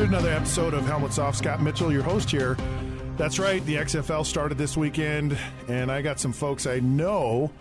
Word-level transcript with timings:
To 0.00 0.06
another 0.06 0.30
episode 0.30 0.72
of 0.72 0.86
Helmets 0.86 1.18
Off. 1.18 1.36
Scott 1.36 1.60
Mitchell, 1.60 1.92
your 1.92 2.02
host 2.02 2.30
here. 2.30 2.56
That's 3.18 3.38
right, 3.38 3.62
the 3.66 3.74
XFL 3.74 4.24
started 4.24 4.56
this 4.56 4.74
weekend, 4.74 5.36
and 5.68 5.92
I 5.92 6.00
got 6.00 6.18
some 6.18 6.32
folks 6.32 6.66
I 6.66 6.80
know 6.80 7.52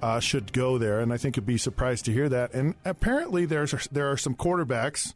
uh, 0.00 0.20
should 0.20 0.52
go 0.52 0.78
there, 0.78 1.00
and 1.00 1.12
I 1.12 1.16
think 1.16 1.34
you'd 1.34 1.44
be 1.44 1.58
surprised 1.58 2.04
to 2.04 2.12
hear 2.12 2.28
that. 2.28 2.54
And 2.54 2.76
apparently, 2.84 3.46
there's 3.46 3.72
there 3.88 4.08
are 4.08 4.16
some 4.16 4.36
quarterbacks 4.36 5.14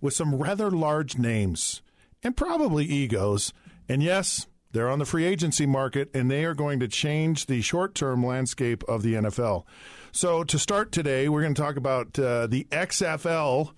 with 0.00 0.12
some 0.12 0.34
rather 0.34 0.72
large 0.72 1.18
names 1.18 1.82
and 2.24 2.36
probably 2.36 2.84
egos. 2.84 3.52
And 3.88 4.02
yes, 4.02 4.48
they're 4.72 4.90
on 4.90 4.98
the 4.98 5.04
free 5.04 5.24
agency 5.24 5.66
market, 5.66 6.10
and 6.12 6.28
they 6.28 6.44
are 6.44 6.54
going 6.54 6.80
to 6.80 6.88
change 6.88 7.46
the 7.46 7.62
short 7.62 7.94
term 7.94 8.26
landscape 8.26 8.82
of 8.88 9.04
the 9.04 9.14
NFL. 9.14 9.62
So, 10.10 10.42
to 10.42 10.58
start 10.58 10.90
today, 10.90 11.28
we're 11.28 11.42
going 11.42 11.54
to 11.54 11.62
talk 11.62 11.76
about 11.76 12.18
uh, 12.18 12.48
the 12.48 12.66
XFL 12.72 13.72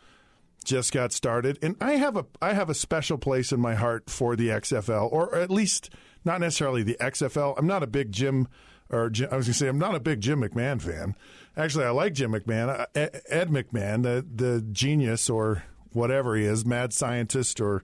just 0.64 0.92
got 0.92 1.12
started, 1.12 1.58
and 1.62 1.76
I 1.80 1.92
have 1.92 2.16
a 2.16 2.26
I 2.40 2.52
have 2.54 2.70
a 2.70 2.74
special 2.74 3.18
place 3.18 3.52
in 3.52 3.60
my 3.60 3.74
heart 3.74 4.10
for 4.10 4.36
the 4.36 4.48
XFL, 4.48 5.12
or 5.12 5.34
at 5.34 5.50
least 5.50 5.90
not 6.24 6.40
necessarily 6.40 6.82
the 6.82 6.96
XFL. 7.00 7.54
I'm 7.56 7.66
not 7.66 7.82
a 7.82 7.86
big 7.86 8.12
Jim, 8.12 8.48
or 8.90 9.10
Jim, 9.10 9.28
I 9.30 9.36
was 9.36 9.46
going 9.46 9.52
to 9.52 9.58
say 9.58 9.68
I'm 9.68 9.78
not 9.78 9.94
a 9.94 10.00
big 10.00 10.20
Jim 10.20 10.40
McMahon 10.40 10.80
fan. 10.80 11.14
Actually, 11.56 11.84
I 11.84 11.90
like 11.90 12.14
Jim 12.14 12.32
McMahon, 12.32 12.86
Ed 12.94 13.50
McMahon, 13.50 14.02
the 14.02 14.26
the 14.34 14.60
genius 14.72 15.30
or 15.30 15.64
whatever 15.92 16.36
he 16.36 16.44
is, 16.44 16.64
mad 16.64 16.92
scientist 16.92 17.60
or 17.60 17.82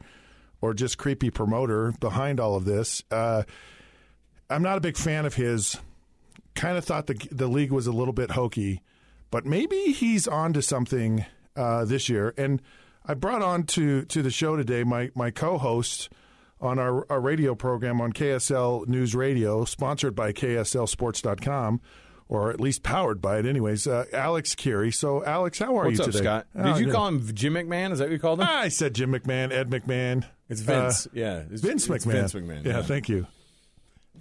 or 0.60 0.74
just 0.74 0.98
creepy 0.98 1.30
promoter 1.30 1.92
behind 2.00 2.40
all 2.40 2.56
of 2.56 2.64
this. 2.64 3.02
Uh, 3.10 3.44
I'm 4.48 4.62
not 4.62 4.78
a 4.78 4.80
big 4.80 4.96
fan 4.96 5.26
of 5.26 5.34
his. 5.34 5.76
Kind 6.54 6.76
of 6.76 6.84
thought 6.84 7.06
the 7.06 7.14
the 7.30 7.46
league 7.46 7.70
was 7.70 7.86
a 7.86 7.92
little 7.92 8.12
bit 8.12 8.32
hokey, 8.32 8.82
but 9.30 9.46
maybe 9.46 9.92
he's 9.92 10.26
on 10.26 10.52
to 10.54 10.62
something 10.62 11.24
uh, 11.56 11.84
this 11.84 12.08
year. 12.08 12.34
And 12.36 12.60
I 13.04 13.14
brought 13.14 13.42
on 13.42 13.64
to, 13.64 14.02
to 14.04 14.22
the 14.22 14.30
show 14.30 14.56
today 14.56 14.84
my, 14.84 15.10
my 15.14 15.30
co 15.30 15.58
host 15.58 16.08
on 16.60 16.78
our, 16.78 17.10
our 17.10 17.20
radio 17.20 17.54
program 17.54 18.00
on 18.00 18.12
KSL 18.12 18.86
News 18.86 19.14
Radio, 19.14 19.64
sponsored 19.64 20.14
by 20.14 20.32
KSLSports.com, 20.32 21.80
or 22.28 22.50
at 22.50 22.60
least 22.60 22.82
powered 22.82 23.20
by 23.20 23.38
it, 23.38 23.46
anyways. 23.46 23.86
Uh, 23.86 24.04
Alex 24.12 24.54
Kirry. 24.54 24.92
So, 24.92 25.24
Alex, 25.24 25.58
how 25.58 25.78
are 25.78 25.86
What's 25.86 25.98
you 25.98 26.04
up, 26.04 26.10
today? 26.10 26.22
Scott? 26.24 26.46
Oh, 26.54 26.62
Did 26.64 26.78
you 26.78 26.84
good. 26.86 26.94
call 26.94 27.08
him 27.08 27.34
Jim 27.34 27.54
McMahon? 27.54 27.92
Is 27.92 27.98
that 27.98 28.06
what 28.06 28.12
you 28.12 28.18
called 28.18 28.40
him? 28.40 28.46
I 28.48 28.68
said 28.68 28.94
Jim 28.94 29.10
McMahon, 29.12 29.52
Ed 29.52 29.70
McMahon. 29.70 30.24
it's 30.48 30.60
Vince. 30.60 31.06
Uh, 31.06 31.10
yeah, 31.14 31.42
it's, 31.50 31.62
Vince 31.62 31.88
McMahon. 31.88 32.12
Vince 32.12 32.34
McMahon. 32.34 32.64
Yeah, 32.64 32.82
thank 32.82 33.08
you. 33.08 33.26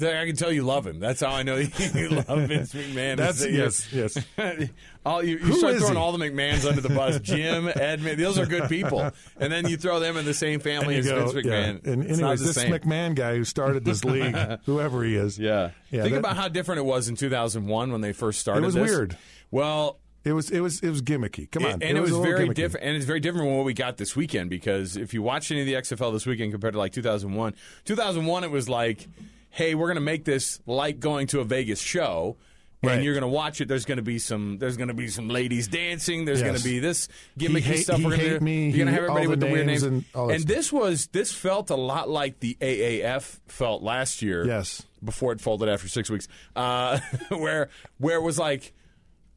I 0.01 0.25
can 0.25 0.35
tell 0.35 0.51
you 0.51 0.63
love 0.63 0.85
him. 0.85 0.99
That's 0.99 1.21
how 1.21 1.31
I 1.31 1.43
know 1.43 1.55
you 1.93 2.09
love 2.09 2.47
Vince 2.47 2.73
McMahon. 2.73 3.17
That's 3.17 3.45
yes, 3.45 3.91
yes. 3.91 4.17
all, 5.05 5.23
you, 5.23 5.37
you 5.37 5.53
start 5.57 5.77
throwing 5.77 5.93
he? 5.93 5.99
all 5.99 6.11
the 6.11 6.17
McMahons 6.17 6.67
under 6.67 6.81
the 6.81 6.89
bus. 6.89 7.19
Jim, 7.19 7.67
Ed, 7.75 8.01
those 8.01 8.37
are 8.37 8.45
good 8.45 8.69
people. 8.69 9.11
And 9.39 9.51
then 9.51 9.67
you 9.67 9.77
throw 9.77 9.99
them 9.99 10.17
in 10.17 10.25
the 10.25 10.33
same 10.33 10.59
family 10.59 10.95
And 10.97 11.05
as 11.05 11.11
go, 11.11 11.31
Vince 11.31 11.45
yeah. 11.45 11.51
McMahon. 11.51 11.87
And 11.87 12.03
It's 12.03 12.19
anyways, 12.19 12.41
this 12.41 12.55
same. 12.55 12.71
McMahon 12.71 13.15
guy 13.15 13.35
who 13.35 13.43
started 13.43 13.85
this 13.85 14.03
league, 14.03 14.35
whoever 14.65 15.03
he 15.03 15.15
is, 15.15 15.37
Yeah. 15.37 15.71
Yeah, 15.89 16.03
Think 16.03 16.13
that- 16.13 16.19
about 16.19 16.37
how 16.37 16.47
different 16.47 16.79
it 16.79 16.85
was 16.85 17.09
in 17.09 17.15
2001 17.15 17.91
when 17.91 18.01
they 18.01 18.13
first 18.13 18.39
started. 18.39 18.63
It 18.63 18.65
was 18.65 18.75
this. 18.75 18.89
weird. 18.89 19.17
Well, 19.51 19.99
it 20.23 20.33
was 20.33 20.49
it 20.51 20.59
was 20.59 20.81
it 20.81 20.89
was 20.89 21.01
gimmicky. 21.01 21.49
Come 21.49 21.65
on, 21.65 21.81
and 21.81 21.97
it, 21.97 22.01
was, 22.01 22.11
was, 22.11 22.19
very 22.21 22.49
different, 22.49 22.85
and 22.85 22.95
it's 22.95 23.05
very 23.05 23.19
different 23.19 23.47
from 23.47 23.55
what 23.55 23.65
we 23.65 23.73
got 23.73 23.97
this 23.97 24.15
weekend. 24.15 24.49
Because 24.49 24.97
if 24.97 25.13
you 25.13 25.21
watch 25.21 25.49
any 25.51 25.61
of 25.61 25.67
the 25.67 25.73
XFL 25.73 26.11
this 26.11 26.25
weekend 26.25 26.51
compared 26.51 26.73
to 26.73 26.79
like 26.79 26.91
2001, 26.91 27.55
2001 27.85 28.43
it 28.43 28.51
was 28.51 28.67
like, 28.67 29.07
hey, 29.49 29.75
we're 29.75 29.87
going 29.87 29.95
to 29.95 30.01
make 30.01 30.25
this 30.25 30.59
like 30.65 30.99
going 30.99 31.27
to 31.27 31.39
a 31.39 31.43
Vegas 31.43 31.81
show. 31.81 32.37
And 32.81 33.03
you're 33.03 33.13
going 33.13 33.23
to 33.23 33.27
watch 33.27 33.59
it. 33.59 33.67
There's 33.67 33.83
going 33.83 33.97
to 33.97 34.03
be 34.03 34.19
some. 34.19 34.57
There's 34.57 34.77
going 34.77 34.87
to 34.87 34.93
be 34.93 35.09
some 35.09 35.27
ladies 35.27 35.67
dancing. 35.67 36.23
There's 36.23 36.41
going 36.41 36.55
to 36.55 36.63
be 36.63 36.79
this 36.79 37.09
gimmicky 37.37 37.59
hate- 37.59 37.83
stuff. 37.83 38.01
we're 38.01 38.15
going 38.15 38.39
to 38.39 38.49
You're 38.49 38.85
going 38.85 38.85
to 38.85 38.93
have 38.93 39.03
everybody 39.03 39.25
all 39.25 39.31
with 39.31 39.39
the 39.41 39.47
the 39.47 39.51
weird 39.51 39.67
names 39.67 39.83
and 39.83 40.05
and 40.15 40.47
this 40.47 40.71
was 40.71 41.07
this 41.07 41.33
felt 41.33 41.71
a 41.71 41.75
lot 41.75 42.07
like 42.07 42.39
the 42.39 42.57
AAF 42.61 43.39
felt 43.47 43.83
last 43.83 44.21
year. 44.21 44.45
Yes. 44.45 44.85
Before 45.03 45.33
it 45.33 45.41
folded 45.41 45.67
after 45.67 45.89
six 45.89 46.09
weeks, 46.09 46.29
uh, 46.55 46.99
where 47.29 47.67
where 47.97 48.15
it 48.15 48.23
was 48.23 48.39
like 48.39 48.71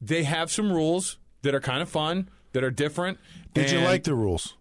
they 0.00 0.22
have 0.22 0.48
some 0.52 0.72
rules 0.72 1.18
that 1.42 1.52
are 1.52 1.60
kind 1.60 1.82
of 1.82 1.88
fun, 1.88 2.30
that 2.52 2.62
are 2.62 2.70
different. 2.70 3.18
Did 3.54 3.72
you 3.72 3.80
like 3.80 4.04
the 4.04 4.14
rules? 4.14 4.54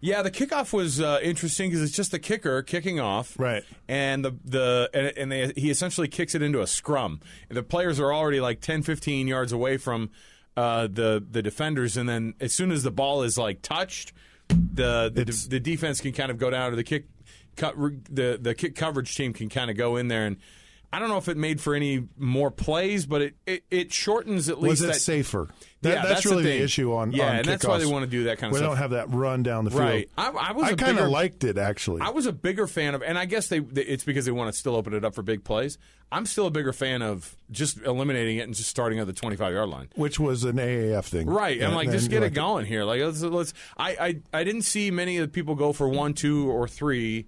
Yeah, 0.00 0.22
the 0.22 0.30
kickoff 0.30 0.72
was 0.72 1.00
uh, 1.00 1.18
interesting 1.22 1.70
because 1.70 1.82
it's 1.82 1.96
just 1.96 2.12
the 2.12 2.20
kicker 2.20 2.62
kicking 2.62 3.00
off, 3.00 3.34
Right. 3.38 3.64
And 3.88 4.24
the 4.24 4.36
the 4.44 4.90
and, 4.94 5.06
and 5.16 5.32
they, 5.32 5.52
he 5.56 5.70
essentially 5.70 6.06
kicks 6.06 6.34
it 6.36 6.42
into 6.42 6.60
a 6.60 6.66
scrum. 6.68 7.20
And 7.48 7.56
the 7.56 7.62
players 7.64 7.98
are 7.98 8.12
already 8.12 8.40
like 8.40 8.60
10, 8.60 8.82
15 8.82 9.26
yards 9.26 9.50
away 9.52 9.76
from 9.76 10.10
uh, 10.56 10.86
the 10.86 11.24
the 11.28 11.42
defenders, 11.42 11.96
and 11.96 12.08
then 12.08 12.34
as 12.40 12.52
soon 12.52 12.70
as 12.70 12.82
the 12.84 12.90
ball 12.92 13.22
is 13.22 13.36
like 13.38 13.60
touched, 13.62 14.12
the 14.48 15.10
the, 15.12 15.22
It's- 15.22 15.46
the 15.46 15.58
defense 15.60 16.00
can 16.00 16.12
kind 16.12 16.30
of 16.30 16.38
go 16.38 16.48
down, 16.50 16.72
or 16.72 16.76
the 16.76 16.84
kick 16.84 17.06
cut 17.56 17.74
the 18.08 18.38
the 18.40 18.54
kick 18.54 18.76
coverage 18.76 19.16
team 19.16 19.32
can 19.32 19.48
kind 19.48 19.70
of 19.70 19.76
go 19.76 19.96
in 19.96 20.08
there 20.08 20.26
and. 20.26 20.36
I 20.90 20.98
don't 20.98 21.10
know 21.10 21.18
if 21.18 21.28
it 21.28 21.36
made 21.36 21.60
for 21.60 21.74
any 21.74 22.08
more 22.16 22.50
plays, 22.50 23.04
but 23.04 23.20
it, 23.20 23.34
it, 23.46 23.64
it 23.70 23.92
shortens 23.92 24.48
at 24.48 24.58
least. 24.58 24.70
Was 24.70 24.82
it 24.82 24.86
that, 24.86 24.94
safer? 24.94 25.48
That, 25.82 25.88
Yeah, 25.90 25.94
that's, 25.96 26.08
that's 26.08 26.26
really 26.26 26.42
the, 26.44 26.48
thing. 26.50 26.62
issue 26.62 26.94
on 26.94 27.12
Yeah, 27.12 27.28
on 27.28 27.36
and 27.36 27.44
that's 27.44 27.66
why 27.66 27.76
they 27.78 27.84
want 27.84 28.04
to 28.06 28.10
do 28.10 28.24
that 28.24 28.38
kind 28.38 28.50
of 28.50 28.52
we 28.54 28.58
stuff. 28.60 28.70
don't 28.70 28.78
have 28.78 28.90
that 28.92 29.10
run 29.12 29.42
down 29.42 29.64
the 29.64 29.70
field. 29.70 29.82
Right. 29.82 30.10
I, 30.16 30.30
I 30.30 30.52
was 30.52 30.64
I 30.64 30.74
kind 30.76 30.98
of 30.98 31.10
liked 31.10 31.44
it 31.44 31.58
actually. 31.58 32.00
I 32.00 32.08
was 32.08 32.24
a 32.24 32.32
bigger 32.32 32.66
fan 32.66 32.94
of, 32.94 33.02
and 33.02 33.18
I 33.18 33.26
guess 33.26 33.48
they, 33.48 33.58
they 33.58 33.82
it's 33.82 34.02
because 34.02 34.24
they 34.24 34.32
want 34.32 34.50
to 34.50 34.58
still 34.58 34.76
open 34.76 34.94
it 34.94 35.04
up 35.04 35.14
for 35.14 35.20
big 35.22 35.44
plays. 35.44 35.76
I'm 36.10 36.24
still 36.24 36.46
a 36.46 36.50
bigger 36.50 36.72
fan 36.72 37.02
of 37.02 37.36
just 37.50 37.76
eliminating 37.82 38.38
it 38.38 38.42
and 38.44 38.54
just 38.54 38.70
starting 38.70 38.98
at 38.98 39.06
the 39.06 39.12
25 39.12 39.52
yard 39.52 39.68
line. 39.68 39.88
which 39.94 40.18
was 40.18 40.44
an 40.44 40.56
AAF 40.56 41.04
thing, 41.04 41.28
Right. 41.28 41.58
I'm 41.60 41.66
And- 41.66 41.76
like, 41.76 41.90
just 41.90 42.08
get 42.08 42.22
it 42.22 42.32
going 42.32 42.64
here. 42.64 42.84
Like, 42.84 43.02
let's, 43.02 43.20
let's 43.20 43.52
I, 43.76 43.90
I, 44.32 44.38
I 44.40 44.44
didn't 44.44 44.62
see 44.62 44.90
many 44.90 45.18
of 45.18 45.22
the 45.26 45.28
people 45.32 45.54
go 45.54 45.74
for 45.74 45.86
one, 45.86 46.14
two, 46.14 46.50
or 46.50 46.66
three. 46.66 47.26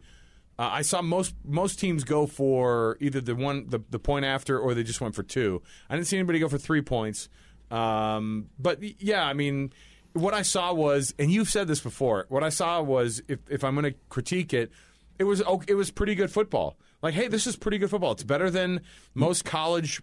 Uh, 0.61 0.69
I 0.73 0.83
saw 0.83 1.01
most 1.01 1.35
most 1.43 1.81
teams 1.81 2.05
go 2.05 2.27
for 2.27 2.99
either 3.01 3.23
the 3.23 3.35
one 3.35 3.71
the, 3.71 3.81
the 3.89 3.99
point 3.99 4.27
after 4.27 4.59
or 4.59 4.75
they 4.75 4.83
just 4.83 5.01
went 5.01 5.15
for 5.15 5.23
two. 5.23 5.63
I 5.89 5.97
didn't 5.97 6.07
see 6.07 6.19
anybody 6.19 6.39
go 6.39 6.51
for 6.51 6.59
three 6.59 6.83
points. 6.83 7.31
Um, 7.71 8.51
but 8.59 8.79
yeah, 9.03 9.25
I 9.25 9.33
mean, 9.33 9.73
what 10.13 10.35
I 10.35 10.43
saw 10.43 10.75
was, 10.75 11.15
and 11.19 11.31
you've 11.31 11.49
said 11.49 11.67
this 11.67 11.81
before. 11.81 12.27
What 12.29 12.45
I 12.45 12.51
saw 12.51 12.83
was, 12.83 13.23
if 13.27 13.39
if 13.49 13.65
I'm 13.65 13.75
going 13.75 13.91
to 13.91 13.99
critique 14.11 14.53
it, 14.53 14.71
it 15.19 15.25
was 15.25 15.43
it 15.67 15.77
was 15.77 15.91
pretty 15.91 16.15
good 16.15 16.31
football. 16.31 16.77
Like, 17.01 17.15
hey, 17.15 17.29
this 17.29 17.47
is 17.47 17.57
pretty 17.57 17.79
good 17.79 17.89
football. 17.89 18.13
It's 18.13 18.23
better 18.23 18.51
than 18.51 18.83
most 19.15 19.47
college 19.47 20.03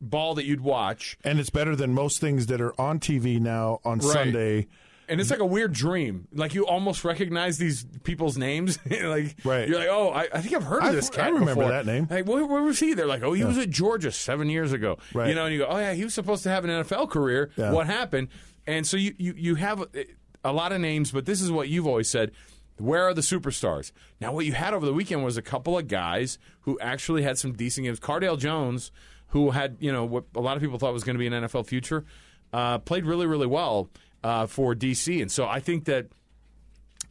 ball 0.00 0.36
that 0.36 0.44
you'd 0.44 0.60
watch. 0.60 1.18
And 1.24 1.40
it's 1.40 1.50
better 1.50 1.74
than 1.74 1.94
most 1.94 2.20
things 2.20 2.46
that 2.46 2.60
are 2.60 2.80
on 2.80 3.00
TV 3.00 3.40
now 3.40 3.80
on 3.84 3.98
Right. 3.98 4.12
Sunday. 4.12 4.66
And 5.08 5.20
it's 5.20 5.30
like 5.30 5.38
a 5.40 5.46
weird 5.46 5.72
dream. 5.72 6.26
Like 6.32 6.54
you 6.54 6.66
almost 6.66 7.04
recognize 7.04 7.58
these 7.58 7.84
people's 8.02 8.36
names. 8.36 8.78
like 8.90 9.36
Right. 9.44 9.68
you're 9.68 9.78
like, 9.78 9.88
oh, 9.88 10.10
I, 10.10 10.28
I 10.32 10.40
think 10.40 10.54
I've 10.56 10.64
heard 10.64 10.78
of 10.82 10.88
I- 10.88 10.92
this 10.92 11.10
I 11.10 11.14
cat. 11.14 11.32
remember 11.32 11.54
before. 11.54 11.70
that 11.70 11.86
name. 11.86 12.06
Like, 12.10 12.26
where, 12.26 12.44
where 12.44 12.62
was 12.62 12.78
he? 12.80 12.94
They're 12.94 13.06
like, 13.06 13.22
oh, 13.22 13.32
he 13.32 13.44
was 13.44 13.56
at 13.58 13.70
Georgia 13.70 14.10
seven 14.10 14.48
years 14.48 14.72
ago. 14.72 14.98
Right. 15.14 15.28
You 15.28 15.34
know, 15.34 15.44
and 15.46 15.52
you 15.54 15.60
go, 15.60 15.66
oh 15.68 15.78
yeah, 15.78 15.92
he 15.92 16.04
was 16.04 16.14
supposed 16.14 16.42
to 16.42 16.48
have 16.50 16.64
an 16.64 16.70
NFL 16.70 17.10
career. 17.10 17.50
Yeah. 17.56 17.72
What 17.72 17.86
happened? 17.86 18.28
And 18.66 18.84
so 18.86 18.96
you 18.96 19.14
you 19.18 19.34
you 19.36 19.54
have 19.54 19.80
a, 19.82 19.88
a 20.44 20.52
lot 20.52 20.72
of 20.72 20.80
names, 20.80 21.12
but 21.12 21.24
this 21.26 21.40
is 21.40 21.50
what 21.52 21.68
you've 21.68 21.86
always 21.86 22.08
said. 22.10 22.32
Where 22.78 23.04
are 23.04 23.14
the 23.14 23.22
superstars? 23.22 23.92
Now, 24.20 24.32
what 24.32 24.44
you 24.44 24.52
had 24.52 24.74
over 24.74 24.84
the 24.84 24.92
weekend 24.92 25.24
was 25.24 25.36
a 25.38 25.42
couple 25.42 25.78
of 25.78 25.88
guys 25.88 26.38
who 26.62 26.78
actually 26.80 27.22
had 27.22 27.38
some 27.38 27.52
decent 27.54 27.86
games. 27.86 27.98
Cardale 28.00 28.38
Jones, 28.38 28.90
who 29.28 29.50
had 29.52 29.76
you 29.80 29.92
know 29.92 30.04
what 30.04 30.24
a 30.34 30.40
lot 30.40 30.56
of 30.56 30.62
people 30.62 30.78
thought 30.78 30.92
was 30.92 31.04
going 31.04 31.14
to 31.14 31.18
be 31.18 31.26
an 31.26 31.32
NFL 31.32 31.66
future, 31.66 32.04
uh, 32.52 32.78
played 32.78 33.06
really 33.06 33.26
really 33.26 33.46
well 33.46 33.88
uh, 34.26 34.46
for 34.46 34.74
DC, 34.74 35.20
and 35.22 35.30
so 35.30 35.46
I 35.46 35.60
think 35.60 35.84
that 35.84 36.06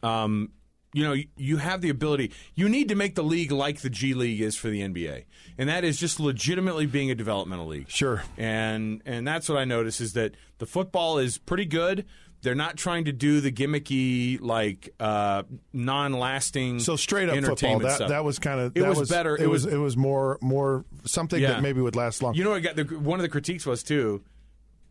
um, 0.02 0.50
you 0.92 1.04
know, 1.04 1.14
you 1.36 1.56
have 1.58 1.80
the 1.80 1.90
ability. 1.90 2.32
You 2.54 2.68
need 2.68 2.88
to 2.88 2.94
make 2.94 3.14
the 3.16 3.22
league 3.24 3.52
like 3.52 3.80
the 3.80 3.90
G 3.90 4.14
League 4.14 4.40
is 4.40 4.56
for 4.56 4.68
the 4.68 4.80
NBA, 4.80 5.24
and 5.58 5.68
that 5.68 5.84
is 5.84 5.98
just 5.98 6.20
legitimately 6.20 6.86
being 6.86 7.10
a 7.10 7.14
developmental 7.14 7.66
league. 7.66 7.90
Sure. 7.90 8.22
And 8.38 9.02
and 9.04 9.26
that's 9.26 9.48
what 9.48 9.58
I 9.58 9.64
notice 9.64 10.00
is 10.00 10.12
that 10.14 10.34
the 10.58 10.66
football 10.66 11.18
is 11.18 11.38
pretty 11.38 11.66
good. 11.66 12.06
They're 12.42 12.54
not 12.54 12.76
trying 12.76 13.06
to 13.06 13.12
do 13.12 13.40
the 13.40 13.50
gimmicky, 13.50 14.38
like 14.40 14.94
uh, 15.00 15.42
non-lasting. 15.72 16.80
So 16.80 16.96
straight 16.96 17.28
up 17.28 17.34
football. 17.44 17.78
That 17.80 17.96
stuff. 17.96 18.08
that 18.10 18.24
was 18.24 18.38
kind 18.38 18.60
of 18.60 18.76
It 18.76 18.80
that 18.80 18.94
was 18.96 19.08
better. 19.10 19.34
It, 19.36 19.42
It 19.42 19.46
was, 19.48 19.64
was- 19.64 19.74
it 19.74 19.78
was 19.78 19.96
more 19.96 20.38
more 20.40 20.84
something 21.06 21.40
Yeah. 21.40 21.52
that 21.54 21.62
maybe 21.62 21.80
would 21.80 21.96
last 21.96 22.22
long. 22.22 22.34
You 22.34 22.44
know 22.44 22.50
what? 22.50 22.62
Got 22.62 22.76
the, 22.76 22.84
one 22.84 23.18
of 23.18 23.22
the 23.22 23.28
critiques 23.28 23.66
was 23.66 23.82
too. 23.82 24.22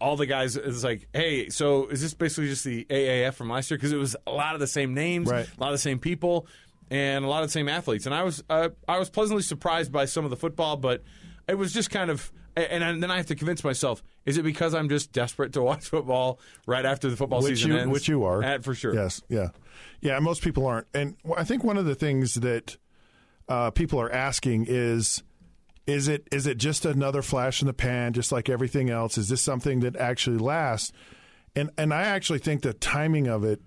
All 0.01 0.17
the 0.17 0.25
guys 0.25 0.57
is 0.57 0.83
like, 0.83 1.07
hey, 1.13 1.49
so 1.49 1.87
is 1.87 2.01
this 2.01 2.13
basically 2.13 2.47
just 2.49 2.63
the 2.63 2.85
AAF 2.89 3.33
from 3.35 3.49
last 3.49 3.71
year? 3.71 3.77
Because 3.77 3.91
it 3.93 3.97
was 3.97 4.15
a 4.27 4.31
lot 4.31 4.53
of 4.53 4.59
the 4.59 4.67
same 4.67 4.93
names, 4.93 5.29
Right. 5.29 5.47
a 5.47 5.61
lot 5.61 5.67
of 5.69 5.73
the 5.75 5.77
same 5.79 5.99
people, 5.99 6.47
and 6.91 7.23
a 7.23 7.27
lot 7.27 7.43
of 7.43 7.49
the 7.49 7.53
same 7.53 7.69
athletes. 7.69 8.05
And 8.05 8.13
I 8.13 8.23
was 8.23 8.43
uh, 8.49 8.69
I 8.87 8.99
was 8.99 9.09
pleasantly 9.09 9.43
surprised 9.43 9.91
by 9.91 10.05
some 10.05 10.23
of 10.25 10.31
the 10.31 10.37
football, 10.37 10.75
but 10.77 11.03
it 11.47 11.55
was 11.55 11.73
just 11.73 11.89
kind 11.89 12.09
of. 12.11 12.31
And, 12.57 13.03
then 13.03 13.11
I 13.11 13.17
have 13.17 13.25
to 13.25 13.35
convince 13.35 13.65
myself: 13.65 14.01
is 14.25 14.37
it 14.37 14.43
because 14.43 14.73
I'm 14.73 14.87
just 14.87 15.11
desperate 15.11 15.51
to 15.53 15.61
watch 15.69 15.85
football 15.89 16.39
right 16.65 16.85
after 16.85 17.09
the 17.09 17.17
football 17.17 17.41
which 17.41 17.57
season 17.57 17.71
you 17.71 17.77
ends? 17.79 17.91
which 17.91 18.07
you 18.07 18.23
are 18.23 18.41
Uh, 18.43 18.59
for 18.59 18.73
sure. 18.73 18.93
Yes, 18.95 19.21
yeah, 19.27 19.49
yeah. 19.99 20.17
Most 20.19 20.41
people 20.41 20.65
aren't, 20.65 20.87
and 20.93 21.17
I 21.35 21.43
think 21.43 21.65
one 21.65 21.77
of 21.77 21.83
the 21.85 21.95
things 21.95 22.35
that 22.35 22.77
uh, 23.49 23.71
people 23.71 23.99
are 23.99 24.11
asking 24.11 24.67
is. 24.69 25.21
Is 25.87 26.07
it 26.07 26.27
is 26.31 26.47
it 26.47 26.57
just 26.57 26.85
another 26.85 27.21
flash 27.21 27.61
in 27.61 27.67
the 27.67 27.73
pan, 27.73 28.13
just 28.13 28.31
like 28.31 28.49
everything 28.49 28.89
else? 28.89 29.17
Is 29.17 29.29
this 29.29 29.41
something 29.41 29.81
that 29.81 29.95
actually 29.95 30.37
lasts? 30.37 30.91
And 31.55 31.69
and 31.77 31.93
I 31.93 32.03
actually 32.03 32.39
think 32.39 32.61
the 32.61 32.73
timing 32.73 33.27
of 33.27 33.43
it 33.43 33.61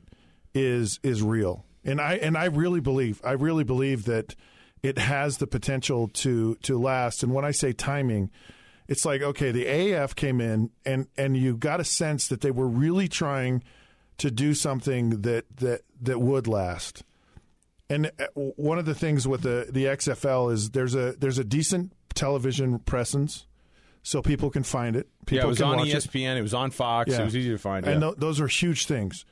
is 0.54 0.98
is 1.02 1.22
real. 1.22 1.64
And 1.84 2.00
I 2.00 2.14
and 2.14 2.36
I 2.36 2.46
really 2.46 2.80
believe 2.80 3.20
I 3.24 3.32
really 3.32 3.64
believe 3.64 4.04
that 4.06 4.34
it 4.82 4.98
has 4.98 5.38
the 5.38 5.46
potential 5.46 6.08
to 6.08 6.56
to 6.56 6.78
last. 6.78 7.22
And 7.22 7.32
when 7.32 7.44
I 7.44 7.52
say 7.52 7.72
timing, 7.72 8.30
it's 8.88 9.04
like 9.04 9.22
okay, 9.22 9.52
the 9.52 9.66
AAF 9.66 10.16
came 10.16 10.40
in 10.40 10.70
and 10.84 11.06
and 11.16 11.36
you 11.36 11.56
got 11.56 11.80
a 11.80 11.84
sense 11.84 12.26
that 12.28 12.40
they 12.40 12.50
were 12.50 12.68
really 12.68 13.06
trying 13.06 13.62
to 14.18 14.30
do 14.32 14.54
something 14.54 15.22
that 15.22 15.44
that 15.58 15.82
that 16.02 16.20
would 16.20 16.48
last. 16.48 17.04
And 17.90 18.10
uh, 18.18 18.26
one 18.34 18.78
of 18.78 18.84
the 18.84 18.94
things 18.94 19.26
with 19.26 19.42
the 19.42 19.68
the 19.70 19.84
XFL 19.84 20.52
is 20.52 20.70
there's 20.70 20.94
a 20.94 21.12
there's 21.12 21.38
a 21.38 21.44
decent 21.44 21.92
television 22.18 22.78
presence, 22.80 23.46
so 24.02 24.20
people 24.22 24.50
can 24.50 24.62
find 24.62 24.96
it. 24.96 25.08
People 25.26 25.36
Yeah, 25.38 25.44
it 25.44 25.48
was 25.48 25.62
on 25.62 25.74
E 25.74 25.78
watch 25.78 25.88
it. 25.88 26.10
ESPN. 26.10 26.36
It. 26.36 26.42
was 26.42 26.54
on 26.54 26.70
Fox. 26.70 27.10
Yeah. 27.10 27.22
It 27.22 27.24
was 27.24 27.36
easy 27.36 27.50
to 27.50 27.58
find. 27.58 27.86
And 27.86 27.94
yeah. 27.94 28.08
tho- 28.08 28.14
those 28.16 28.40
are 28.40 28.48
huge 28.48 28.86
things. 28.86 29.24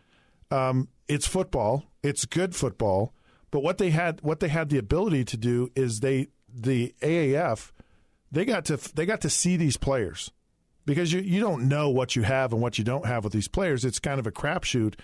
Um, 0.50 0.88
it's 1.08 1.26
football. 1.26 1.84
It's 2.02 2.24
good 2.24 2.54
football. 2.54 3.12
But 3.50 3.62
what 3.62 3.78
they 3.78 3.90
had, 3.90 4.20
what 4.22 4.40
they 4.40 4.48
had 4.48 4.68
the 4.68 4.78
ability 4.78 5.24
to 5.24 5.36
do 5.36 5.70
is 5.74 6.00
they, 6.00 6.28
the 6.52 6.94
AAF, 7.00 7.72
they 8.30 8.44
got 8.44 8.64
to 8.66 8.76
they 8.94 9.06
got 9.06 9.20
to 9.22 9.30
see 9.30 9.56
these 9.56 9.76
players 9.76 10.30
because 10.84 11.12
you 11.12 11.20
you 11.20 11.40
don't 11.40 11.68
know 11.68 11.88
what 11.90 12.16
you 12.16 12.22
have 12.22 12.52
and 12.52 12.60
what 12.60 12.78
you 12.78 12.84
don't 12.84 13.06
have 13.06 13.24
with 13.24 13.32
these 13.32 13.48
players. 13.48 13.84
It's 13.84 13.98
kind 13.98 14.18
of 14.18 14.26
a 14.26 14.32
crapshoot. 14.32 14.94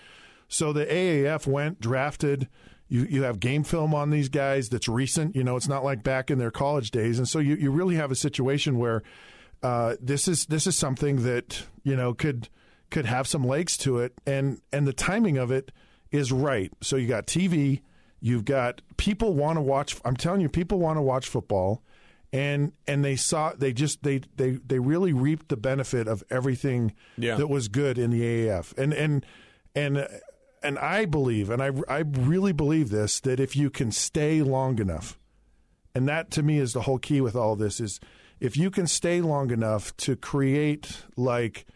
So 0.49 0.73
the 0.73 0.85
AAF 0.85 1.47
went 1.47 1.81
drafted. 1.81 2.49
You 2.93 3.07
you 3.09 3.23
have 3.23 3.41
game 3.41 3.65
film 3.65 3.95
on 3.95 4.11
these 4.11 4.29
guys 4.29 4.69
that's 4.69 4.87
recent. 4.87 5.35
You 5.35 5.45
know, 5.45 5.57
it's 5.57 5.67
not 5.69 5.83
like 5.83 6.03
back 6.03 6.31
in 6.31 6.39
their 6.39 6.51
college 6.51 6.91
days, 6.91 7.19
and 7.19 7.27
so 7.27 7.39
you, 7.39 7.55
you 7.55 7.71
really 7.71 7.95
have 7.97 8.11
a 8.11 8.15
situation 8.15 8.79
where 8.79 9.03
uh, 9.63 9.95
this 10.01 10.29
is 10.29 10.45
this 10.47 10.67
is 10.67 10.77
something 10.77 11.23
that 11.23 11.65
you 11.85 11.97
know 11.97 12.13
could 12.13 12.49
could 12.91 13.07
have 13.07 13.27
some 13.27 13.45
legs 13.47 13.79
to 13.79 13.99
it, 13.99 14.13
and 14.27 14.61
and 14.73 14.87
the 14.87 14.93
timing 14.93 15.39
of 15.39 15.51
it 15.51 15.73
is 16.11 16.31
right. 16.33 16.71
So 16.83 16.97
you 16.97 17.09
got 17.09 17.27
TV, 17.27 17.81
you've 18.21 18.45
got 18.45 18.83
people 18.99 19.33
want 19.33 19.57
to 19.57 19.63
watch. 19.63 19.97
I'm 20.05 20.17
telling 20.17 20.43
you, 20.43 20.51
people 20.51 20.79
want 20.79 20.99
to 20.99 21.03
watch 21.03 21.27
football, 21.27 21.83
and 22.31 22.73
and 22.87 23.03
they 23.03 23.17
saw 23.17 23.55
they 23.57 23.73
just 23.73 24.03
they 24.03 24.21
they 24.37 24.59
they 24.67 24.79
really 24.79 25.15
reaped 25.15 25.49
the 25.49 25.57
benefit 25.57 26.07
of 26.09 26.23
everything 26.29 26.93
Yeah. 27.17 27.37
that 27.37 27.47
was 27.49 27.69
good 27.69 27.97
in 27.97 28.11
the 28.11 28.21
AAF, 28.21 28.77
and 28.77 28.93
and 28.93 29.25
and. 29.75 30.07
And 30.63 30.79
I 30.79 31.05
believe, 31.05 31.51
and 31.51 31.63
I, 31.63 31.71
I 31.89 31.99
really 32.01 32.53
believe 32.53 32.91
this, 32.91 33.21
that 33.21 33.41
if 33.41 33.57
you 33.57 33.71
can 33.71 33.91
stay 33.93 34.43
long 34.43 34.79
enough, 34.79 35.19
and 35.95 36.09
that 36.09 36.31
to 36.33 36.43
me 36.43 36.59
is 36.59 36.73
the 36.73 36.83
whole 36.83 36.99
key 36.99 37.21
with 37.21 37.37
all 37.37 37.55
this 37.57 37.79
is 37.81 38.01
if 38.41 38.57
you 38.57 38.71
can 38.71 38.87
stay 38.87 39.21
long 39.21 39.51
enough 39.51 39.95
to 39.99 40.17
create 40.17 41.03
like 41.17 41.67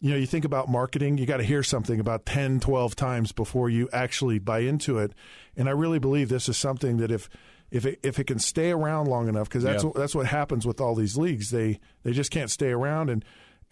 you 0.00 0.10
know 0.10 0.16
you 0.16 0.26
think 0.26 0.44
about 0.44 0.68
marketing 0.68 1.16
you 1.16 1.24
got 1.24 1.38
to 1.38 1.44
hear 1.44 1.62
something 1.62 1.98
about 1.98 2.26
10 2.26 2.60
12 2.60 2.94
times 2.94 3.32
before 3.32 3.70
you 3.70 3.88
actually 3.92 4.38
buy 4.38 4.58
into 4.58 4.98
it. 4.98 5.12
And 5.56 5.66
i 5.68 5.72
really 5.72 5.98
believe 5.98 6.28
this 6.28 6.48
is 6.48 6.58
something 6.58 6.98
that 6.98 7.10
if 7.10 7.28
if 7.70 7.86
it, 7.86 7.98
if 8.02 8.18
it 8.18 8.24
can 8.24 8.38
stay 8.38 8.70
around 8.70 9.06
long 9.08 9.28
enough 9.28 9.48
because 9.48 9.64
that's 9.64 9.82
Yeah. 9.82 9.88
what, 9.88 9.96
that's 9.96 10.14
what 10.14 10.26
happens 10.26 10.66
with 10.66 10.80
all 10.80 10.94
these 10.94 11.16
leagues. 11.16 11.50
They 11.50 11.80
they 12.02 12.12
just 12.12 12.30
can't 12.30 12.50
stay 12.50 12.70
around. 12.70 13.08
And 13.08 13.24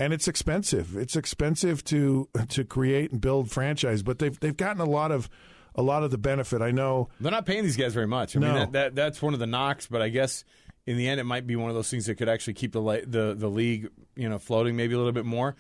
and 0.03 0.13
it's 0.13 0.29
expensive 0.29 0.97
it's 0.97 1.17
expensive 1.17 1.83
to 1.85 2.29
to 2.49 2.65
create 2.65 3.13
and 3.13 3.21
build 3.21 3.51
franchise 3.51 4.03
but 4.03 4.19
they've 4.19 4.39
they've 4.41 4.57
gotten 4.57 4.81
a 4.81 4.89
lot 4.89 5.11
of 5.11 5.29
a 5.75 5.83
lot 5.83 6.03
of 6.03 6.11
the 6.11 6.19
benefit 6.19 6.61
i 6.61 6.71
know 6.71 7.09
They're 7.21 7.31
not 7.31 7.47
paying 7.47 7.63
these 7.65 7.77
guys 7.77 7.95
very 7.95 8.07
much. 8.07 8.37
I 8.37 8.41
mean, 8.41 8.55
that, 8.55 8.73
that 8.73 8.95
that's 8.95 9.23
one 9.23 9.33
of 9.35 9.41
the 9.41 9.47
knocks. 9.47 9.87
But 9.87 10.03
I 10.03 10.09
guess 10.11 10.45
in 10.87 10.97
the 10.97 11.09
end, 11.09 11.21
it 11.21 11.25
might 11.25 11.47
be 11.47 11.57
one 11.57 11.71
of 11.71 11.77
those 11.77 11.91
things 11.91 12.07
that 12.07 12.17
could 12.17 12.29
actually 12.29 12.55
keep 12.55 12.73
the 12.73 13.05
the 13.07 13.35
the 13.37 13.49
league, 13.49 13.89
you 14.17 14.29
know, 14.29 14.39
floating 14.39 14.77
maybe 14.77 14.95
a 14.95 14.99
little 14.99 15.13
bit 15.13 15.25
more. 15.25 15.57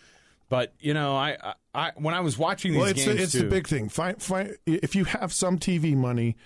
But 0.48 0.74
you 0.80 0.92
know, 0.92 1.16
I, 1.16 1.54
I, 1.74 1.92
when 1.96 2.14
I 2.14 2.20
was 2.20 2.36
watching 2.36 2.72
these 2.72 2.80
well, 2.80 2.90
it's 2.90 3.04
games, 3.04 3.20
it's 3.20 3.32
too, 3.32 3.38
the 3.38 3.44
big 3.46 3.66
thing. 3.66 3.88
Find, 3.88 4.20
find, 4.20 4.54
if 4.66 4.94
you 4.94 5.04
have 5.04 5.32
some 5.32 5.58
TV 5.58 5.96
money, 5.96 6.36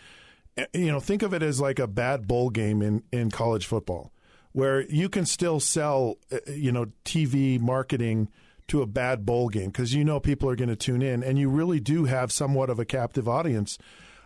eh, 0.57 0.67
you 0.75 0.87
know, 0.87 1.01
think 1.01 1.23
of 1.23 1.35
it 1.35 1.43
as 1.43 1.61
like 1.61 1.81
a 1.81 1.89
bad 1.89 2.29
bowl 2.29 2.51
game 2.51 2.83
in, 2.83 3.03
in 3.13 3.33
college 3.33 3.67
football, 3.67 4.13
where 4.57 4.87
you 4.87 5.11
can 5.11 5.27
still 5.27 5.61
sell, 5.61 6.17
eh, 6.31 6.39
you 6.49 6.73
know, 6.73 6.87
TV 7.05 7.61
marketing 7.61 8.27
to 8.69 8.81
a 8.81 8.87
bad 8.87 9.27
bowl 9.27 9.51
game 9.51 9.67
because 9.67 9.93
you 9.93 10.03
know 10.03 10.19
people 10.19 10.49
are 10.49 10.57
going 10.57 10.71
to 10.71 10.75
tune 10.75 11.03
in, 11.03 11.23
and 11.23 11.39
you 11.39 11.51
really 11.51 11.79
do 11.79 12.05
have 12.07 12.33
somewhat 12.33 12.71
of 12.71 12.79
a 12.79 12.87
captive 12.87 13.29
audience. 13.29 13.77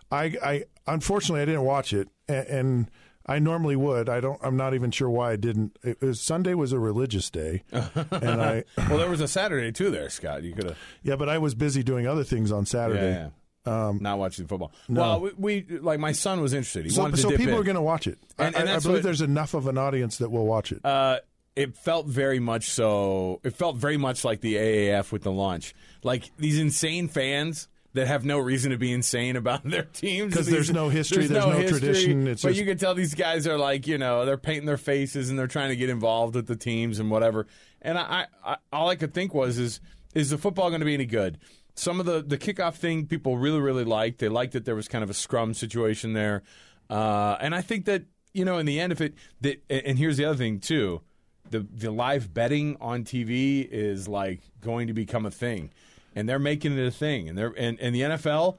I, 0.08 0.36
I 0.40 0.64
unfortunately 0.86 1.42
I 1.42 1.46
didn't 1.46 1.64
watch 1.64 1.92
it, 1.92 2.10
and, 2.28 2.46
and 2.46 2.90
I 3.26 3.40
normally 3.40 3.74
would. 3.74 4.08
I 4.08 4.20
don't. 4.20 4.38
I'm 4.40 4.56
not 4.56 4.72
even 4.72 4.92
sure 4.92 5.10
why 5.10 5.32
I 5.32 5.36
didn't. 5.36 5.76
It 5.82 6.00
was 6.00 6.20
Sunday 6.20 6.54
was 6.54 6.72
a 6.72 6.78
religious 6.78 7.28
day, 7.28 7.64
and 7.72 8.40
I 8.40 8.62
well, 8.88 8.98
there 8.98 9.10
was 9.10 9.20
a 9.20 9.28
Saturday 9.28 9.72
too. 9.72 9.90
There, 9.90 10.08
Scott, 10.10 10.44
you 10.44 10.54
could 10.54 10.66
have 10.66 10.78
yeah, 11.02 11.16
but 11.16 11.28
I 11.28 11.38
was 11.38 11.56
busy 11.56 11.82
doing 11.82 12.06
other 12.06 12.22
things 12.22 12.52
on 12.52 12.66
Saturday. 12.66 13.10
yeah, 13.10 13.18
yeah. 13.24 13.28
Not 13.66 14.18
watching 14.18 14.46
football. 14.46 14.72
Um, 14.88 14.94
no. 14.94 15.00
Well, 15.00 15.20
we, 15.38 15.64
we 15.68 15.78
like 15.78 16.00
my 16.00 16.12
son 16.12 16.40
was 16.40 16.52
interested. 16.54 16.84
He 16.84 16.90
So, 16.90 17.02
wanted 17.02 17.16
to 17.16 17.22
so 17.22 17.28
dip 17.30 17.38
people 17.38 17.54
in. 17.54 17.60
are 17.60 17.64
going 17.64 17.74
to 17.76 17.82
watch 17.82 18.06
it. 18.06 18.18
And- 18.38 18.56
I, 18.56 18.60
and 18.60 18.68
I- 18.70 18.78
believe 18.78 18.96
what- 18.96 19.02
there's 19.02 19.20
enough 19.20 19.54
of 19.54 19.66
an 19.66 19.78
audience 19.78 20.18
that 20.18 20.30
will 20.30 20.46
watch 20.46 20.72
it. 20.72 20.84
Uh, 20.84 21.18
it 21.56 21.76
felt 21.76 22.06
very 22.06 22.38
much 22.38 22.70
so. 22.70 23.40
It 23.44 23.54
felt 23.54 23.76
very 23.76 23.96
much 23.96 24.24
like 24.24 24.40
the 24.40 24.54
AAF 24.56 25.12
with 25.12 25.22
the 25.22 25.32
launch. 25.32 25.74
Like 26.02 26.30
these 26.38 26.58
insane 26.58 27.08
fans 27.08 27.68
that 27.92 28.06
have 28.06 28.24
no 28.24 28.38
reason 28.38 28.70
to 28.70 28.78
be 28.78 28.92
insane 28.92 29.34
about 29.36 29.64
their 29.68 29.82
teams 29.82 30.32
because 30.32 30.46
there's 30.46 30.70
no 30.70 30.88
history, 30.88 31.26
there's 31.26 31.44
no 31.44 31.66
tradition, 31.66 32.28
it's 32.28 32.42
but 32.42 32.50
just- 32.50 32.60
you 32.60 32.64
can 32.66 32.78
tell 32.78 32.94
these 32.94 33.14
guys 33.14 33.46
are 33.48 33.58
like 33.58 33.86
you 33.88 33.98
know 33.98 34.24
they're 34.24 34.38
painting 34.38 34.64
their 34.66 34.76
faces 34.78 35.28
and 35.28 35.36
they're 35.38 35.48
trying 35.48 35.70
to 35.70 35.76
get 35.76 35.90
involved 35.90 36.36
with 36.36 36.46
the 36.46 36.54
teams 36.56 37.00
and 37.00 37.10
whatever. 37.10 37.46
And 37.82 37.98
I, 37.98 38.26
I, 38.44 38.52
I 38.52 38.56
all 38.72 38.88
I 38.88 38.94
could 38.96 39.12
think 39.12 39.34
was 39.34 39.58
is 39.58 39.80
is 40.14 40.30
the 40.30 40.38
football 40.38 40.68
going 40.70 40.80
to 40.80 40.86
be 40.86 40.94
any 40.94 41.04
good? 41.06 41.38
Some 41.80 41.98
of 41.98 42.04
the 42.04 42.20
the 42.20 42.36
kickoff 42.36 42.74
thing 42.74 43.06
people 43.06 43.38
really 43.38 43.58
really 43.60 43.84
liked. 43.84 44.18
They 44.18 44.28
liked 44.28 44.52
that 44.52 44.66
there 44.66 44.74
was 44.74 44.86
kind 44.86 45.02
of 45.02 45.08
a 45.08 45.14
scrum 45.14 45.54
situation 45.54 46.12
there, 46.12 46.42
uh, 46.90 47.36
and 47.40 47.54
I 47.54 47.62
think 47.62 47.86
that 47.86 48.02
you 48.34 48.44
know 48.44 48.58
in 48.58 48.66
the 48.66 48.78
end 48.78 48.92
if 48.92 49.00
it 49.00 49.14
that 49.40 49.62
and 49.70 49.98
here's 49.98 50.18
the 50.18 50.26
other 50.26 50.36
thing 50.36 50.60
too 50.60 51.00
the 51.48 51.60
the 51.72 51.90
live 51.90 52.34
betting 52.34 52.76
on 52.82 53.04
TV 53.04 53.66
is 53.66 54.06
like 54.08 54.40
going 54.60 54.88
to 54.88 54.92
become 54.92 55.24
a 55.24 55.30
thing, 55.30 55.70
and 56.14 56.28
they're 56.28 56.38
making 56.38 56.76
it 56.78 56.86
a 56.86 56.90
thing, 56.90 57.30
and 57.30 57.38
they're 57.38 57.54
and, 57.56 57.80
and 57.80 57.94
the 57.94 58.02
NFL. 58.02 58.58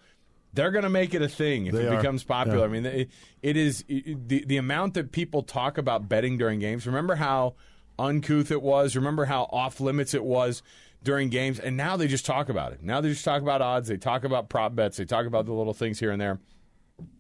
They're 0.54 0.72
going 0.72 0.84
to 0.84 0.90
make 0.90 1.14
it 1.14 1.22
a 1.22 1.30
thing 1.30 1.68
if 1.68 1.74
They 1.74 1.84
it 1.84 1.94
are. 1.94 1.96
becomes 1.96 2.26
popular. 2.26 2.58
Yeah. 2.58 2.66
I 2.66 2.68
mean, 2.68 2.86
it, 2.86 3.10
it 3.42 3.56
is 3.56 3.86
it, 3.88 4.28
the 4.28 4.44
the 4.46 4.58
amount 4.58 4.96
that 4.96 5.12
people 5.14 5.44
talk 5.44 5.78
about 5.78 6.10
betting 6.10 6.38
during 6.38 6.60
games. 6.60 6.86
Remember 6.86 7.16
how 7.16 7.54
uncouth 7.98 8.52
it 8.52 8.62
was. 8.62 8.96
Remember 8.98 9.26
how 9.26 9.44
off 9.44 9.80
limits 9.80 10.14
it 10.14 10.26
was 10.26 10.62
during 11.04 11.30
games, 11.30 11.60
and 11.60 11.76
now 11.78 11.98
they 11.98 12.08
just 12.08 12.26
talk 12.26 12.50
about 12.50 12.74
it. 12.74 12.84
Now 12.84 13.02
they 13.02 13.10
just 13.10 13.26
talk 13.26 13.42
about 13.42 13.62
odds. 13.62 13.88
They 13.88 13.98
talk 13.98 14.24
about 14.24 14.50
prop 14.50 14.76
bets. 14.76 14.98
They 14.98 15.06
talk 15.06 15.26
about 15.26 15.46
the 15.46 15.54
little 15.54 15.74
things 15.74 16.00
here 16.00 16.12
and 16.12 16.22
there. 16.22 16.40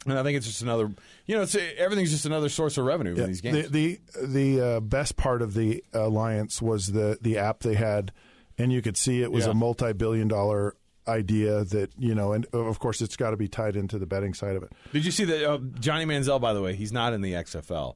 And 0.06 0.18
I 0.18 0.22
think 0.22 0.38
it's 0.38 0.46
just 0.46 0.62
another, 0.62 0.92
you 1.26 1.36
know, 1.36 1.42
it's 1.42 1.56
everything's 1.78 2.12
just 2.12 2.26
another 2.28 2.50
source 2.50 2.78
of 2.78 2.86
revenue 2.86 3.16
Yeah, 3.16 3.24
in 3.24 3.28
these 3.30 3.42
games. 3.42 3.70
The 3.70 4.00
the, 4.20 4.28
the 4.58 4.66
uh, 4.76 4.80
best 4.80 5.18
part 5.18 5.42
of 5.42 5.56
the 5.56 5.84
alliance 5.94 6.62
was 6.62 6.88
the 6.92 7.18
the 7.22 7.38
app 7.40 7.62
they 7.62 7.74
had, 7.74 8.12
and 8.60 8.72
you 8.72 8.82
could 8.84 8.96
see 8.98 9.24
it 9.24 9.32
was 9.32 9.46
Yeah. 9.46 9.52
a 9.52 9.54
multi 9.56 9.94
billion 9.94 10.28
dollar 10.28 10.76
idea 11.08 11.64
that 11.66 11.90
you 11.98 12.14
know, 12.14 12.32
and 12.34 12.46
of 12.54 12.78
course 12.78 13.02
it's 13.02 13.16
got 13.16 13.32
to 13.32 13.38
be 13.38 13.48
tied 13.48 13.76
into 13.76 13.98
the 13.98 14.06
betting 14.06 14.36
side 14.36 14.56
of 14.56 14.62
it. 14.62 14.72
Did 14.94 15.04
you 15.04 15.10
see 15.12 15.24
that 15.26 15.50
uh, 15.52 15.58
Johnny 15.80 16.06
Manziel? 16.06 16.40
By 16.40 16.54
the 16.54 16.62
way, 16.62 16.76
he's 16.76 16.92
not 16.94 17.14
in 17.14 17.22
the 17.22 17.34
XFL, 17.34 17.96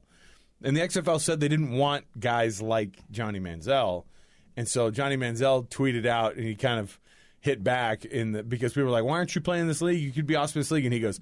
and 0.64 0.76
the 0.76 0.80
XFL 0.80 1.20
said 1.20 1.38
they 1.38 1.46
didn't 1.48 1.70
want 1.70 2.04
guys 2.18 2.60
like 2.60 2.98
Johnny 3.12 3.38
Manziel, 3.38 4.06
and 4.56 4.66
so 4.68 4.90
Johnny 4.90 5.16
Manziel 5.16 5.68
tweeted 5.68 6.06
out 6.06 6.34
and 6.36 6.44
he 6.44 6.54
kind 6.54 6.80
of 6.80 6.98
hit 7.40 7.62
back 7.62 8.04
in 8.04 8.32
the 8.32 8.42
because 8.42 8.72
people 8.72 8.84
were 8.86 8.90
like, 8.90 9.04
"Why 9.04 9.12
aren't 9.18 9.34
you 9.34 9.40
playing 9.40 9.68
this 9.68 9.80
league? 9.82 10.00
You 10.02 10.12
could 10.12 10.26
be 10.26 10.36
awesome 10.36 10.58
in 10.58 10.60
this 10.60 10.70
league." 10.70 10.84
And 10.84 10.92
he 10.94 11.00
goes, 11.00 11.20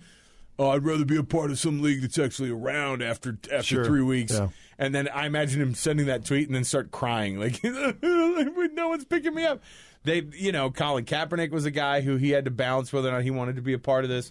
oh, 0.57 0.71
I'd 0.71 0.85
rather 0.85 1.05
be 1.05 1.17
a 1.17 1.25
part 1.25 1.51
of 1.51 1.59
some 1.59 1.83
league 1.83 2.01
that's 2.01 2.17
actually 2.17 2.49
around 2.51 3.03
after 3.03 3.37
after 3.53 3.63
Sure. 3.63 3.85
three 3.85 4.03
weeks. 4.03 4.33
Yeah. 4.35 4.51
And 4.79 4.95
then 4.95 5.09
I 5.09 5.27
imagine 5.27 5.61
him 5.61 5.75
sending 5.75 6.07
that 6.07 6.25
tweet 6.25 6.47
and 6.47 6.55
then 6.55 6.63
start 6.63 6.93
crying 6.93 7.39
like, 7.41 7.61
no 7.65 8.89
one's 8.89 9.05
picking 9.05 9.35
me 9.35 9.45
up. 9.45 9.61
They, 10.05 10.23
you 10.33 10.53
know, 10.53 10.71
Colin 10.71 11.07
Kaepernick 11.07 11.51
was 11.51 11.65
a 11.65 11.71
guy 11.73 12.03
who 12.03 12.17
he 12.17 12.31
had 12.31 12.45
to 12.45 12.51
balance 12.53 12.93
whether 12.93 13.09
or 13.09 13.13
not 13.13 13.23
he 13.23 13.31
wanted 13.33 13.57
to 13.57 13.63
be 13.63 13.73
a 13.73 13.79
part 13.81 14.05
of 14.05 14.11
this. 14.11 14.31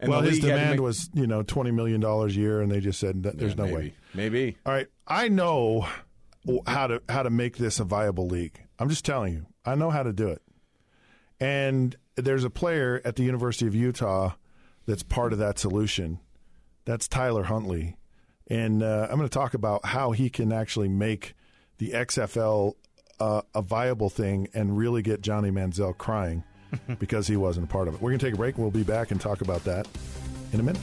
And 0.00 0.10
well, 0.10 0.20
his 0.20 0.34
league 0.34 0.42
had 0.42 0.48
to 0.48 0.54
demand 0.56 0.70
make- 0.72 0.80
was 0.80 1.08
you 1.14 1.26
know 1.26 1.42
twenty 1.42 1.70
million 1.70 2.00
dollars 2.02 2.36
a 2.36 2.40
year, 2.40 2.60
and 2.60 2.70
they 2.70 2.80
just 2.80 3.00
said 3.00 3.22
there's 3.22 3.56
no 3.56 3.64
maybe, 3.64 3.74
way. 3.74 3.94
Maybe. 4.14 4.56
All 4.66 4.72
right, 4.74 4.88
I 5.06 5.28
know 5.28 5.86
how 6.66 6.86
to 6.88 7.02
how 7.08 7.22
to 7.22 7.30
make 7.30 7.56
this 7.56 7.80
a 7.80 7.84
viable 7.84 8.26
league. 8.26 8.60
I'm 8.78 8.88
just 8.88 9.04
telling 9.04 9.32
you, 9.34 9.46
I 9.64 9.74
know 9.74 9.90
how 9.90 10.02
to 10.02 10.12
do 10.12 10.28
it. 10.28 10.42
And 11.40 11.96
there's 12.16 12.44
a 12.44 12.50
player 12.50 13.00
at 13.04 13.16
the 13.16 13.22
University 13.22 13.66
of 13.66 13.74
Utah 13.74 14.32
that's 14.86 15.02
part 15.02 15.32
of 15.32 15.38
that 15.38 15.58
solution. 15.58 16.20
That's 16.84 17.06
Tyler 17.08 17.44
Huntley, 17.44 17.96
and 18.48 18.82
uh, 18.82 19.06
I'm 19.08 19.16
going 19.16 19.28
to 19.28 19.32
talk 19.32 19.54
about 19.54 19.86
how 19.86 20.10
he 20.10 20.28
can 20.30 20.52
actually 20.52 20.88
make 20.88 21.34
the 21.78 21.90
XFL 21.90 22.74
uh, 23.20 23.42
a 23.54 23.62
viable 23.62 24.10
thing 24.10 24.48
and 24.52 24.76
really 24.76 25.02
get 25.02 25.20
Johnny 25.20 25.50
Manziel 25.50 25.96
crying 25.96 26.42
because 26.98 27.28
he 27.28 27.36
wasn't 27.36 27.66
a 27.66 27.68
part 27.68 27.86
of 27.86 27.94
it. 27.94 28.02
We're 28.02 28.10
going 28.10 28.18
to 28.18 28.26
take 28.26 28.34
a 28.34 28.36
break. 28.36 28.58
We'll 28.58 28.70
be 28.70 28.82
back 28.82 29.12
and 29.12 29.20
talk 29.20 29.42
about 29.42 29.62
that 29.64 29.86
in 30.52 30.58
a 30.58 30.62
minute. 30.62 30.82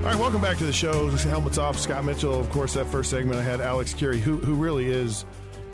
All 0.00 0.06
right, 0.06 0.18
welcome 0.18 0.40
back 0.40 0.56
to 0.56 0.64
the 0.64 0.72
show. 0.72 1.08
Helmets 1.10 1.58
off. 1.58 1.78
Scott 1.78 2.06
Mitchell. 2.06 2.40
Of 2.40 2.48
course, 2.48 2.72
that 2.72 2.86
first 2.86 3.10
segment 3.10 3.38
I 3.38 3.42
had 3.42 3.60
Alex 3.60 3.92
Kirry, 3.92 4.18
who 4.18 4.38
who 4.38 4.54
really 4.54 4.86
is. 4.86 5.26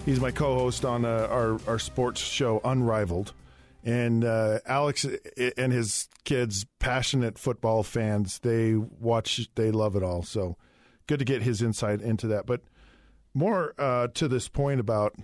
He's 0.04 0.18
my 0.18 0.32
co-host 0.32 0.84
on 0.84 1.04
uh, 1.04 1.28
our 1.30 1.60
our 1.68 1.78
sports 1.78 2.20
show, 2.22 2.60
Unrivaled, 2.64 3.32
and 3.84 4.24
uh, 4.24 4.58
Alex 4.66 5.06
and 5.56 5.72
his 5.72 6.08
kids, 6.24 6.66
passionate 6.80 7.38
football 7.38 7.84
fans. 7.84 8.40
They 8.40 8.74
watch, 8.74 9.48
they 9.54 9.70
love 9.70 9.94
it 9.94 10.02
all. 10.02 10.24
So 10.24 10.56
good 11.06 11.20
to 11.20 11.24
get 11.24 11.42
his 11.42 11.62
insight 11.62 12.00
into 12.02 12.26
that. 12.26 12.46
But 12.46 12.62
more 13.32 13.74
uh, 13.78 14.08
to 14.08 14.26
this 14.26 14.48
point 14.48 14.80
about 14.80 15.14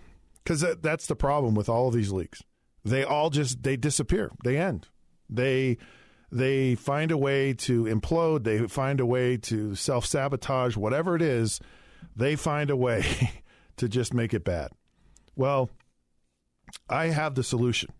because 0.44 0.60
that, 0.60 0.80
that's 0.80 1.08
the 1.08 1.16
problem 1.16 1.56
with 1.56 1.68
all 1.68 1.88
of 1.88 1.94
these 1.94 2.12
leagues. 2.12 2.40
They 2.84 3.02
all 3.02 3.30
just 3.30 3.64
they 3.64 3.76
disappear. 3.76 4.30
They 4.44 4.58
end. 4.58 4.86
They 5.28 5.78
they 6.32 6.74
find 6.74 7.10
a 7.10 7.18
way 7.18 7.52
to 7.52 7.84
implode. 7.84 8.44
They 8.44 8.66
find 8.66 8.98
a 8.98 9.06
way 9.06 9.36
to 9.36 9.74
self 9.74 10.06
sabotage. 10.06 10.76
Whatever 10.76 11.14
it 11.14 11.22
is, 11.22 11.60
they 12.16 12.36
find 12.36 12.70
a 12.70 12.76
way 12.76 13.04
to 13.76 13.88
just 13.88 14.14
make 14.14 14.32
it 14.32 14.42
bad. 14.42 14.70
Well, 15.36 15.70
I 16.88 17.06
have 17.06 17.34
the 17.34 17.42
solution, 17.42 17.90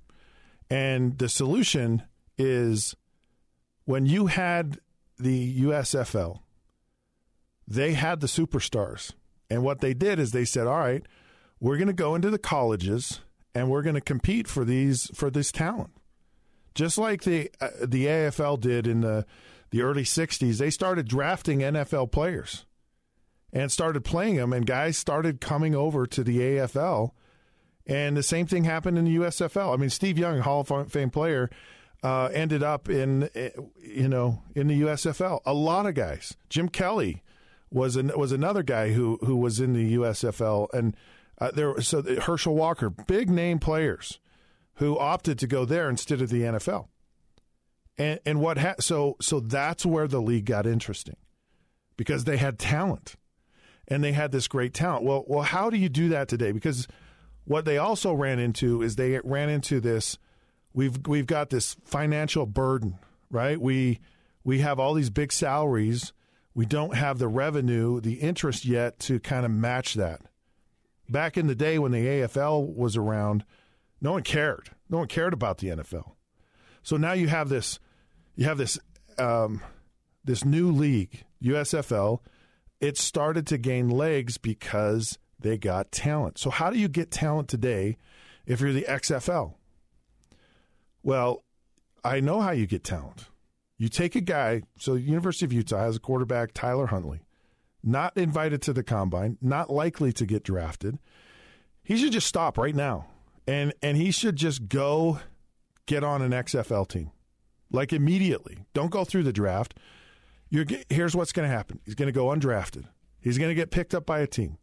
and 0.71 1.19
the 1.19 1.29
solution 1.29 2.03
is 2.39 2.97
when 3.85 4.07
you 4.07 4.27
had 4.27 4.79
the 5.19 5.63
USFL, 5.63 6.41
they 7.69 7.93
had 7.93 8.21
the 8.21 8.27
superstars. 8.27 9.13
And 9.51 9.63
what 9.63 9.81
they 9.81 9.93
did 9.93 10.19
is 10.19 10.33
they 10.33 10.47
said, 10.47 10.67
all 10.67 10.79
right, 10.79 11.07
we're 11.61 11.77
going 11.77 11.89
to 11.89 11.93
go 11.93 12.15
into 12.15 12.31
the 12.31 12.39
colleges 12.39 13.21
and 13.55 13.71
we're 13.71 13.83
going 13.83 13.95
to 13.95 14.01
compete 14.01 14.49
for 14.49 14.65
these 14.65 15.11
for 15.15 15.31
this 15.31 15.53
talent. 15.53 15.91
Just 16.75 16.99
like 16.99 17.23
the 17.25 17.51
uh, 17.61 17.69
the 17.85 18.07
AFL 18.07 18.61
did 18.61 18.87
in 18.87 19.01
the 19.01 19.27
the 19.71 19.83
early 19.83 20.05
60s, 20.05 20.59
they 20.59 20.71
started 20.71 21.09
drafting 21.09 21.61
NFL 21.61 22.13
players 22.13 22.67
and 23.53 23.73
started 23.73 24.05
playing 24.05 24.37
them 24.37 24.53
and 24.53 24.67
guys 24.67 24.99
started 24.99 25.41
coming 25.41 25.75
over 25.75 26.07
to 26.07 26.23
the 26.23 26.39
AFL 26.39 27.13
and 27.87 28.17
the 28.17 28.23
same 28.23 28.47
thing 28.47 28.65
happened 28.65 28.99
in 28.99 29.05
the 29.05 29.17
USFL. 29.17 29.75
I 29.75 29.77
mean, 29.77 29.91
Steve 29.91 30.19
Young, 30.19 30.39
Hall 30.41 30.61
of 30.69 30.93
Fame 30.93 31.11
player, 31.11 31.51
uh, 32.03 32.27
ended 32.33 32.63
up 32.63 32.89
in 32.89 33.25
uh, 33.25 33.49
you 33.81 34.09
know 34.09 34.43
in 34.55 34.69
the 34.69 34.83
USFL. 34.83 35.41
A 35.45 35.55
lot 35.55 35.87
of 35.87 35.95
guys. 35.95 36.37
Jim 36.49 36.69
Kelly 36.69 37.23
was 37.71 37.97
an, 37.97 38.13
was 38.17 38.33
another 38.33 38.63
guy 38.63 38.93
who 38.93 39.19
who 39.25 39.37
was 39.37 39.61
in 39.61 39.73
the 39.73 39.97
USFL, 39.97 40.69
and 40.73 40.97
uh, 41.39 41.51
there 41.53 41.81
so 41.81 42.03
Herschel 42.21 42.55
Walker, 42.55 42.91
big 42.91 43.31
name 43.31 43.59
players 43.59 44.19
who 44.83 44.99
opted 44.99 45.39
to 45.39 45.47
go 45.47 45.65
there 45.65 45.89
instead 45.89 46.21
of 46.21 46.29
the 46.29 46.43
NFL. 46.43 46.89
And 47.97 48.19
and 48.27 48.41
what 48.41 48.59
ha- 48.59 48.75
so 48.81 49.17
so 49.21 49.39
that's 49.39 49.87
where 49.87 50.09
the 50.09 50.21
league 50.21 50.47
got 50.47 50.67
interesting 50.67 51.15
because 51.97 52.25
they 52.25 52.37
had 52.37 52.59
talent 52.59 53.15
and 53.87 54.03
they 54.03 54.11
had 54.11 54.33
this 54.33 54.49
great 54.49 54.75
talent. 54.75 55.05
Well, 55.05 55.25
well, 55.29 55.43
how 55.43 55.71
do 55.71 55.77
you 55.77 55.89
do 55.89 56.09
that 56.09 56.27
today? 56.27 56.51
Because 56.51 56.89
what 57.45 57.65
they 57.65 57.79
also 57.79 58.13
ran 58.13 58.41
into 58.41 58.83
is 58.83 58.97
they 58.97 59.21
ran 59.23 59.51
into 59.51 59.79
this. 59.79 60.19
We've 60.73 60.99
we've 61.07 61.27
got 61.27 61.51
this 61.51 61.77
financial 61.85 62.47
burden, 62.47 62.99
right? 63.31 63.61
We 63.61 64.01
we 64.43 64.59
have 64.61 64.81
all 64.81 64.95
these 64.95 65.11
big 65.11 65.31
salaries. 65.33 66.13
We 66.55 66.67
don't 66.67 66.97
have 66.97 67.21
the 67.21 67.29
revenue, 67.29 68.01
the 68.01 68.15
interest 68.15 68.65
yet 68.65 68.99
to 69.01 69.21
kind 69.21 69.47
of 69.47 69.53
match 69.53 69.95
that. 69.95 70.23
Back 71.09 71.37
in 71.37 71.47
the 71.47 71.55
day 71.55 71.79
when 71.79 71.93
the 71.93 72.05
AFL 72.05 72.75
was 72.75 72.97
around, 72.97 73.45
no 74.03 74.13
one 74.13 74.25
cared. 74.25 74.71
No 74.91 74.99
one 74.99 75.07
cared 75.07 75.33
about 75.33 75.59
the 75.59 75.69
NFL. 75.69 76.13
So 76.83 76.97
now 76.97 77.13
you 77.13 77.29
have 77.29 77.49
this, 77.49 77.79
you 78.35 78.45
have 78.45 78.59
this, 78.59 78.79
um, 79.17 79.63
this 80.25 80.45
new 80.45 80.73
league, 80.73 81.25
USFL. 81.43 82.19
It 82.81 82.99
started 82.99 83.47
to 83.47 83.59
gain 83.59 83.89
legs 83.89 84.39
because 84.39 85.19
they 85.39 85.57
got 85.57 85.93
talent. 85.93 86.37
So 86.37 86.51
how 86.51 86.69
do 86.69 86.79
you 86.79 86.89
get 86.89 87.13
talent 87.13 87.49
today 87.49 87.97
if 88.45 88.61
you're 88.61 88.73
the 88.73 88.87
XFL? 88.89 89.55
Well, 91.05 91.45
I 92.03 92.19
know 92.19 92.41
how 92.41 92.51
you 92.51 92.67
get 92.67 92.83
talent. 92.83 93.27
You 93.79 93.89
take 93.89 94.17
a 94.17 94.21
guy, 94.21 94.63
so 94.79 94.95
University 94.95 95.45
of 95.45 95.53
Utah 95.53 95.79
has 95.79 95.97
a 95.97 96.01
quarterback, 96.01 96.53
Tyler 96.55 96.87
Huntley, 96.87 97.21
not 97.85 98.17
invited 98.17 98.63
to 98.63 98.73
the 98.73 98.83
combine, 98.83 99.39
not 99.41 99.71
likely 99.71 100.13
to 100.15 100.27
get 100.27 100.43
drafted. 100.43 100.99
He 101.85 101.97
should 101.97 102.13
just 102.13 102.27
stop 102.27 102.59
right 102.59 102.75
now. 102.75 103.07
And 103.47 103.73
and 103.83 103.97
he 103.97 104.11
should 104.11 104.37
just 104.37 104.69
go 104.69 105.21
get 105.87 106.05
on 106.05 106.23
an 106.23 106.33
XFL 106.33 106.89
team. 106.89 107.11
Like 107.71 107.93
immediately. 107.93 108.59
Don't 108.75 108.91
go 108.91 109.05
through 109.05 109.25
the 109.25 109.33
draft. 109.33 109.75
You're, 110.51 110.67
here's 110.91 111.17
what's 111.17 111.33
going 111.33 111.49
to 111.49 111.55
happen. 111.55 111.81
He's 111.85 111.95
going 111.95 112.09
to 112.09 112.13
go 112.13 112.27
undrafted. 112.27 112.85
He's 113.21 113.39
going 113.39 113.49
to 113.49 113.55
get 113.55 113.71
picked 113.71 113.95
up 113.95 114.05
by 114.05 114.21
a 114.21 114.27
team. 114.27 114.59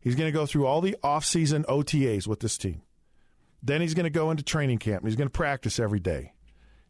He's 0.00 0.14
going 0.14 0.28
to 0.28 0.32
go 0.32 0.46
through 0.46 0.66
all 0.66 0.80
the 0.80 0.96
off-season 1.02 1.64
OTAs 1.68 2.26
with 2.26 2.40
this 2.40 2.56
team. 2.56 2.82
Then 3.62 3.80
he's 3.80 3.94
going 3.94 4.04
to 4.04 4.10
go 4.10 4.30
into 4.30 4.42
training 4.42 4.78
camp. 4.78 5.04
He's 5.04 5.16
going 5.16 5.26
to 5.26 5.32
practice 5.32 5.78
every 5.78 6.00
day. 6.00 6.32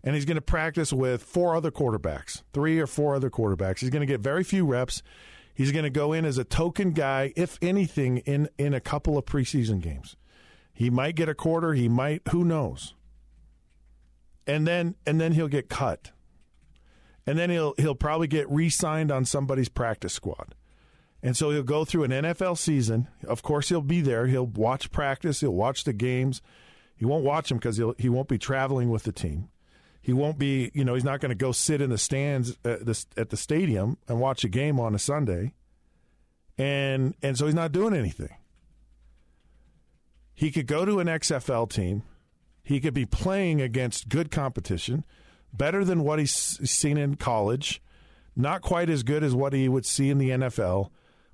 And 0.04 0.14
he's 0.14 0.24
going 0.24 0.36
to 0.36 0.42
practice 0.42 0.92
with 0.92 1.22
four 1.22 1.56
other 1.56 1.72
quarterbacks, 1.72 2.42
three 2.52 2.78
or 2.78 2.86
four 2.86 3.16
other 3.16 3.30
quarterbacks. 3.30 3.80
He's 3.80 3.90
going 3.90 4.02
to 4.02 4.06
get 4.06 4.20
very 4.20 4.44
few 4.44 4.64
reps. 4.64 5.02
He's 5.54 5.72
going 5.72 5.84
to 5.84 5.90
go 5.90 6.12
in 6.12 6.24
as 6.24 6.38
a 6.38 6.44
token 6.44 6.92
guy, 6.92 7.32
if 7.34 7.58
anything, 7.62 8.18
in, 8.18 8.48
in 8.58 8.74
a 8.74 8.80
couple 8.80 9.18
of 9.18 9.24
preseason 9.24 9.80
games. 9.80 10.16
He 10.76 10.90
might 10.90 11.14
get 11.16 11.28
a 11.28 11.34
quarter. 11.34 11.72
He 11.72 11.88
might. 11.88 12.20
Who 12.28 12.44
knows? 12.44 12.94
And 14.46 14.66
then 14.66 14.94
and 15.06 15.18
then 15.20 15.32
he'll 15.32 15.48
get 15.48 15.68
cut. 15.68 16.12
and 17.26 17.38
then 17.38 17.50
he'll 17.50 17.74
he'll 17.78 17.94
probably 17.94 18.28
get 18.28 18.48
re-signed 18.50 19.10
on 19.10 19.24
somebody's 19.24 19.68
practice 19.70 20.12
squad. 20.12 20.54
And 21.22 21.36
so 21.36 21.50
he'll 21.50 21.62
go 21.64 21.84
through 21.84 22.04
an 22.04 22.10
NFL 22.12 22.58
season. 22.58 23.08
Of 23.26 23.42
course, 23.42 23.70
he'll 23.70 23.80
be 23.80 24.00
there. 24.02 24.26
He'll 24.26 24.46
watch 24.46 24.92
practice. 24.92 25.40
He'll 25.40 25.50
watch 25.54 25.82
the 25.84 25.92
games. 25.94 26.40
He 26.94 27.04
won't 27.04 27.24
watch 27.24 27.48
them 27.48 27.58
because 27.58 27.80
he 27.98 28.08
won't 28.08 28.28
be 28.28 28.38
traveling 28.38 28.90
with 28.90 29.02
the 29.04 29.12
team. 29.12 29.48
He 30.00 30.12
won't 30.12 30.38
be, 30.38 30.70
you 30.72 30.84
know, 30.84 30.94
he's 30.94 31.02
not 31.04 31.20
going 31.20 31.30
to 31.30 31.34
go 31.34 31.50
sit 31.50 31.80
in 31.80 31.90
the 31.90 31.98
stands 31.98 32.56
at 32.64 32.86
the, 32.86 33.04
at 33.16 33.30
the 33.30 33.36
stadium 33.36 33.96
and 34.06 34.20
watch 34.20 34.44
a 34.44 34.48
game 34.48 34.78
on 34.78 34.94
a 34.94 34.98
Sunday. 34.98 35.54
And 36.58 37.14
and 37.22 37.36
so 37.36 37.46
he's 37.46 37.54
not 37.54 37.72
doing 37.72 37.92
anything. 37.94 38.30
He 40.36 40.50
could 40.50 40.66
go 40.66 40.84
to 40.84 41.00
an 41.00 41.08
XFL 41.08 41.68
team. 41.68 42.02
He 42.62 42.78
could 42.78 42.94
be 42.94 43.06
playing 43.06 43.60
against 43.62 44.10
good 44.10 44.30
competition, 44.30 45.04
better 45.52 45.82
than 45.82 46.04
what 46.04 46.18
he's 46.18 46.34
seen 46.70 46.98
in 46.98 47.14
college, 47.14 47.82
not 48.36 48.60
quite 48.60 48.90
as 48.90 49.02
good 49.02 49.24
as 49.24 49.34
what 49.34 49.54
he 49.54 49.68
would 49.68 49.86
see 49.86 50.10
in 50.10 50.18
the 50.18 50.30
NFL, 50.30 50.90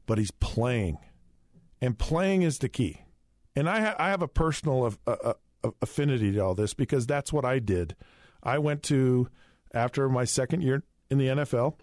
but 0.07 0.19
he's 0.19 0.31
playing. 0.31 0.99
And 1.81 1.99
playing 1.99 2.43
is 2.43 2.59
the 2.59 2.69
key. 2.69 3.03
And 3.57 3.69
I, 3.69 3.81
ha- 3.81 3.97
I 3.99 4.11
have 4.11 4.23
a 4.23 4.29
personal 4.29 4.95
uh, 5.07 5.11
uh, 5.11 5.71
affinity 5.81 6.31
to 6.33 6.39
all 6.39 6.55
this 6.55 6.73
because 6.73 7.07
that's 7.07 7.33
what 7.33 7.45
I 7.45 7.59
did. 7.59 7.97
I 8.43 8.59
went 8.59 8.85
to, 8.85 9.29
after 9.75 10.09
my 10.09 10.25
second 10.25 10.63
year 10.63 10.85
in 11.11 11.19
the 11.19 11.27
NFL, 11.27 11.75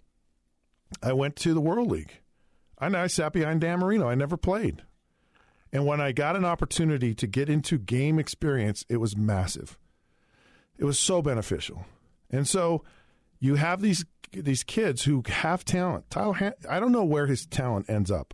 I 1.04 1.12
went 1.12 1.36
to 1.38 1.54
the 1.54 1.62
World 1.62 1.92
League. 1.92 2.22
I, 2.78 2.88
I 2.88 3.08
sat 3.08 3.34
behind 3.34 3.60
Dan 3.62 3.80
Marino. 3.80 4.08
I 4.08 4.16
never 4.16 4.38
played. 4.38 4.84
And 5.72 5.86
when 5.86 6.02
I 6.02 6.12
got 6.12 6.36
an 6.36 6.46
opportunity 6.46 7.14
to 7.16 7.28
get 7.28 7.50
into 7.50 7.78
game 7.78 8.18
experience, 8.18 8.86
it 8.90 8.98
was 8.98 9.16
massive. 9.16 9.78
It 10.78 10.86
was 10.86 10.98
so 10.98 11.22
beneficial. 11.22 11.86
And 12.32 12.48
so 12.48 12.84
you 13.40 13.56
have 13.56 13.82
these 13.82 14.06
these 14.32 14.64
kids 14.64 15.04
who 15.04 15.24
have 15.28 15.66
talent. 15.66 16.10
Tyler, 16.10 16.54
I 16.70 16.80
don't 16.80 16.92
know 16.92 17.04
where 17.04 17.26
his 17.26 17.46
talent 17.46 17.90
ends 17.90 18.12
up, 18.12 18.34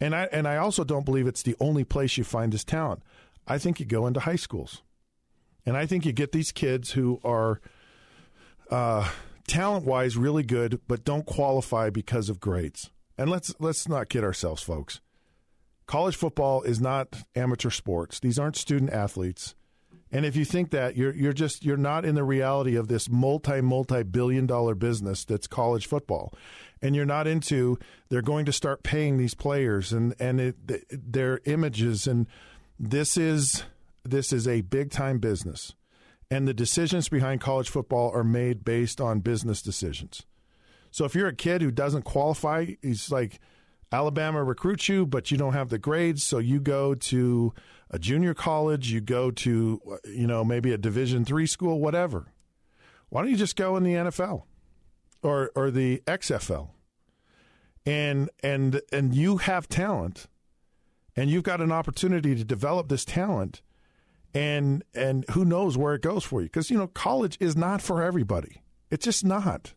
and 0.00 0.14
I 0.14 0.24
and 0.32 0.48
I 0.48 0.56
also 0.56 0.84
don't 0.84 1.04
believe 1.04 1.26
it's 1.26 1.42
the 1.42 1.56
only 1.60 1.84
place 1.84 2.16
you 2.16 2.24
find 2.24 2.52
his 2.52 2.64
talent. 2.64 3.02
I 3.46 3.58
think 3.58 3.78
you 3.78 3.86
go 3.86 4.06
into 4.06 4.20
high 4.20 4.36
schools, 4.36 4.82
and 5.66 5.76
I 5.76 5.86
think 5.86 6.06
you 6.06 6.12
get 6.12 6.32
these 6.32 6.52
kids 6.52 6.92
who 6.92 7.20
are 7.24 7.60
uh, 8.70 9.10
talent 9.46 9.84
wise 9.84 10.16
really 10.16 10.44
good, 10.44 10.80
but 10.88 11.04
don't 11.04 11.26
qualify 11.26 11.90
because 11.90 12.28
of 12.28 12.40
grades. 12.40 12.90
And 13.18 13.30
let's 13.30 13.54
let's 13.58 13.86
not 13.86 14.08
kid 14.08 14.24
ourselves, 14.24 14.62
folks. 14.62 15.00
College 15.86 16.16
football 16.16 16.62
is 16.62 16.80
not 16.80 17.22
amateur 17.34 17.70
sports. 17.70 18.20
These 18.20 18.38
aren't 18.38 18.56
student 18.56 18.92
athletes. 18.92 19.54
And 20.10 20.26
if 20.26 20.36
you 20.36 20.44
think 20.44 20.70
that, 20.70 20.94
you're 20.96 21.14
you're 21.14 21.32
just 21.32 21.64
you're 21.64 21.78
not 21.78 22.04
in 22.04 22.14
the 22.14 22.22
reality 22.22 22.76
of 22.76 22.88
this 22.88 23.08
multi 23.08 23.62
multi 23.62 24.02
billion 24.02 24.46
dollar 24.46 24.74
business 24.74 25.24
that's 25.24 25.46
college 25.46 25.86
football, 25.86 26.34
and 26.82 26.94
you're 26.94 27.06
not 27.06 27.26
into 27.26 27.78
they're 28.10 28.20
going 28.20 28.44
to 28.44 28.52
start 28.52 28.82
paying 28.82 29.16
these 29.16 29.34
players 29.34 29.90
and 29.90 30.14
and 30.20 30.38
it, 30.38 31.12
their 31.12 31.40
images 31.46 32.06
and 32.06 32.26
this 32.78 33.16
is 33.16 33.64
this 34.04 34.32
is 34.32 34.46
a 34.46 34.60
big 34.60 34.90
time 34.90 35.18
business, 35.18 35.74
and 36.30 36.46
the 36.46 36.54
decisions 36.54 37.08
behind 37.08 37.40
college 37.40 37.70
football 37.70 38.10
are 38.12 38.24
made 38.24 38.64
based 38.64 39.00
on 39.00 39.20
business 39.20 39.62
decisions. 39.62 40.26
So 40.90 41.06
if 41.06 41.14
you're 41.14 41.28
a 41.28 41.34
kid 41.34 41.62
who 41.62 41.70
doesn't 41.70 42.02
qualify, 42.02 42.74
he's 42.82 43.10
like 43.10 43.40
Alabama 43.92 44.42
recruits 44.42 44.88
you, 44.88 45.06
but 45.06 45.30
you 45.30 45.36
don't 45.36 45.52
have 45.52 45.68
the 45.68 45.78
grades, 45.78 46.22
so 46.22 46.38
you 46.38 46.60
go 46.60 46.94
to 46.94 47.52
a 47.90 47.98
junior 47.98 48.32
college, 48.32 48.90
you 48.90 49.00
go 49.00 49.30
to 49.30 49.80
you 50.04 50.26
know 50.26 50.44
maybe 50.44 50.72
a 50.72 50.78
Division 50.78 51.24
three 51.24 51.46
school, 51.46 51.80
whatever. 51.80 52.32
Why 53.10 53.22
don't 53.22 53.30
you 53.30 53.36
just 53.36 53.56
go 53.56 53.76
in 53.76 53.84
the 53.84 53.94
NFL 53.94 54.44
or 55.22 55.50
or 55.54 55.70
the 55.70 56.02
XFL? 56.06 56.70
And 57.84 58.30
and 58.42 58.80
and 58.92 59.14
you 59.14 59.36
have 59.38 59.68
talent, 59.68 60.26
and 61.14 61.28
you've 61.28 61.42
got 61.42 61.60
an 61.60 61.72
opportunity 61.72 62.34
to 62.34 62.44
develop 62.44 62.88
this 62.88 63.04
talent, 63.04 63.60
and 64.32 64.82
and 64.94 65.26
who 65.32 65.44
knows 65.44 65.76
where 65.76 65.94
it 65.94 66.02
goes 66.02 66.24
for 66.24 66.40
you? 66.40 66.46
Because 66.46 66.70
you 66.70 66.78
know 66.78 66.86
college 66.86 67.36
is 67.40 67.56
not 67.56 67.82
for 67.82 68.02
everybody. 68.02 68.62
It's 68.90 69.04
just 69.04 69.24
not. 69.24 69.74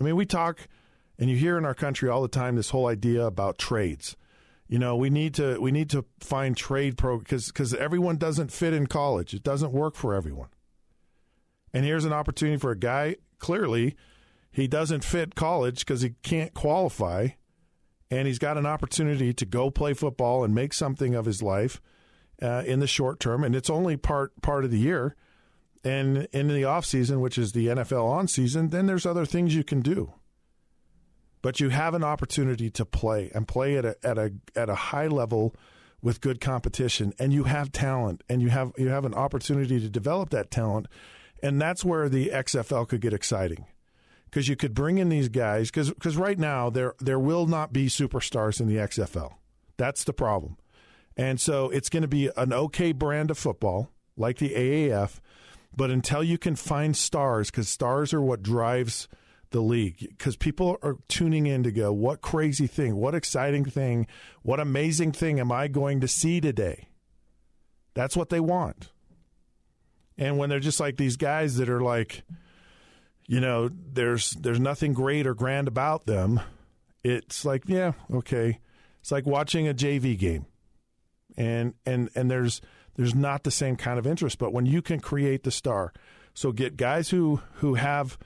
I 0.00 0.04
mean, 0.04 0.16
we 0.16 0.26
talk 0.26 0.66
and 1.18 1.30
you 1.30 1.36
hear 1.36 1.56
in 1.56 1.64
our 1.64 1.74
country 1.74 2.08
all 2.08 2.22
the 2.22 2.28
time 2.28 2.56
this 2.56 2.70
whole 2.70 2.86
idea 2.86 3.24
about 3.24 3.58
trades. 3.58 4.16
You 4.66 4.78
know, 4.78 4.96
we 4.96 5.10
need 5.10 5.34
to 5.34 5.58
we 5.60 5.70
need 5.70 5.90
to 5.90 6.04
find 6.20 6.56
trade 6.56 6.96
pro 6.96 7.18
because 7.18 7.46
because 7.46 7.74
everyone 7.74 8.16
doesn't 8.16 8.50
fit 8.50 8.72
in 8.72 8.86
college. 8.86 9.34
It 9.34 9.42
doesn't 9.42 9.72
work 9.72 9.94
for 9.94 10.14
everyone. 10.14 10.48
And 11.72 11.84
here's 11.84 12.04
an 12.04 12.12
opportunity 12.12 12.56
for 12.56 12.70
a 12.70 12.78
guy. 12.78 13.16
Clearly, 13.38 13.94
he 14.50 14.66
doesn't 14.66 15.04
fit 15.04 15.34
college 15.34 15.80
because 15.80 16.00
he 16.00 16.14
can't 16.22 16.54
qualify, 16.54 17.28
and 18.10 18.26
he's 18.26 18.38
got 18.38 18.56
an 18.56 18.64
opportunity 18.64 19.34
to 19.34 19.44
go 19.44 19.70
play 19.70 19.92
football 19.92 20.44
and 20.44 20.54
make 20.54 20.72
something 20.72 21.14
of 21.14 21.26
his 21.26 21.42
life 21.42 21.82
uh, 22.40 22.62
in 22.66 22.80
the 22.80 22.86
short 22.86 23.20
term. 23.20 23.44
And 23.44 23.54
it's 23.54 23.70
only 23.70 23.96
part 23.96 24.40
part 24.40 24.64
of 24.64 24.70
the 24.70 24.78
year. 24.78 25.14
And 25.84 26.26
in 26.32 26.48
the 26.48 26.64
off 26.64 26.86
season, 26.86 27.20
which 27.20 27.36
is 27.36 27.52
the 27.52 27.66
NFL 27.66 28.06
on 28.06 28.28
season, 28.28 28.70
then 28.70 28.86
there's 28.86 29.04
other 29.04 29.26
things 29.26 29.54
you 29.54 29.64
can 29.64 29.80
do 29.80 30.14
but 31.44 31.60
you 31.60 31.68
have 31.68 31.92
an 31.92 32.02
opportunity 32.02 32.70
to 32.70 32.86
play 32.86 33.30
and 33.34 33.46
play 33.46 33.76
at 33.76 33.84
a 33.84 33.94
at 34.02 34.16
a 34.16 34.32
at 34.56 34.70
a 34.70 34.74
high 34.74 35.08
level 35.08 35.54
with 36.00 36.22
good 36.22 36.40
competition. 36.40 37.12
And 37.18 37.34
you 37.34 37.44
have 37.44 37.70
talent 37.70 38.22
and 38.30 38.40
you 38.40 38.48
have 38.48 38.72
you 38.78 38.88
have 38.88 39.04
an 39.04 39.12
opportunity 39.12 39.78
to 39.78 39.90
develop 39.90 40.30
that 40.30 40.50
talent. 40.50 40.86
And 41.42 41.60
that's 41.60 41.84
where 41.84 42.08
the 42.08 42.30
XFL 42.30 42.88
could 42.88 43.02
get 43.02 43.12
exciting. 43.12 43.66
Because 44.24 44.48
you 44.48 44.56
could 44.56 44.72
bring 44.72 44.96
in 44.96 45.10
these 45.10 45.28
guys 45.28 45.70
because 45.70 45.90
because 45.90 46.16
right 46.16 46.38
now 46.38 46.70
there 46.70 46.94
there 46.98 47.18
will 47.18 47.46
not 47.46 47.74
be 47.74 47.88
superstars 47.88 48.58
in 48.58 48.66
the 48.66 48.76
XFL 48.76 49.34
that's 49.76 50.02
the 50.04 50.14
problem. 50.14 50.56
And 51.14 51.38
so 51.38 51.68
it's 51.68 51.90
going 51.90 52.04
to 52.04 52.08
be 52.08 52.30
an 52.38 52.54
okay 52.54 52.92
brand 52.92 53.30
of 53.30 53.36
football 53.36 53.90
like 54.16 54.38
the 54.38 54.54
AAF 54.54 55.20
but 55.76 55.90
until 55.90 56.24
you 56.24 56.38
can 56.38 56.56
find 56.56 56.96
stars 56.96 57.50
because 57.50 57.68
stars 57.68 58.14
are 58.14 58.22
what 58.22 58.42
drives 58.42 59.08
the 59.54 59.62
league 59.62 59.96
because 60.00 60.36
people 60.36 60.76
are 60.82 60.96
tuning 61.06 61.46
in 61.46 61.62
to 61.62 61.70
go, 61.70 61.92
what 61.92 62.20
crazy 62.20 62.66
thing, 62.66 62.96
what 62.96 63.14
exciting 63.14 63.64
thing, 63.64 64.06
what 64.42 64.58
amazing 64.58 65.12
thing 65.12 65.38
am 65.38 65.52
I 65.52 65.68
going 65.68 66.00
to 66.00 66.08
see 66.08 66.40
today? 66.40 66.88
That's 67.94 68.16
what 68.16 68.30
they 68.30 68.40
want. 68.40 68.90
And 70.18 70.38
when 70.38 70.50
they're 70.50 70.58
just 70.58 70.80
like 70.80 70.96
these 70.96 71.16
guys 71.16 71.56
that 71.56 71.70
are 71.70 71.80
like, 71.80 72.24
you 73.26 73.40
know, 73.40 73.70
there's 73.70 74.32
there's 74.32 74.58
nothing 74.58 74.92
great 74.92 75.24
or 75.24 75.34
grand 75.34 75.68
about 75.68 76.06
them. 76.06 76.40
It's 77.04 77.44
like, 77.44 77.62
yeah, 77.68 77.92
okay. 78.12 78.58
It's 79.00 79.12
like 79.12 79.24
watching 79.24 79.68
a 79.68 79.74
JV 79.74 80.18
game. 80.18 80.46
And 81.36 81.74
and 81.86 82.10
and 82.16 82.28
there's 82.28 82.60
there's 82.96 83.14
not 83.14 83.44
the 83.44 83.52
same 83.52 83.76
kind 83.76 84.00
of 84.00 84.06
interest, 84.06 84.38
but 84.38 84.52
when 84.52 84.66
you 84.66 84.82
can 84.82 84.98
create 84.98 85.44
the 85.44 85.52
star. 85.52 85.92
So 86.34 86.50
get 86.50 86.76
guys 86.76 87.10
who 87.10 87.40
who 87.54 87.74
have 87.74 88.18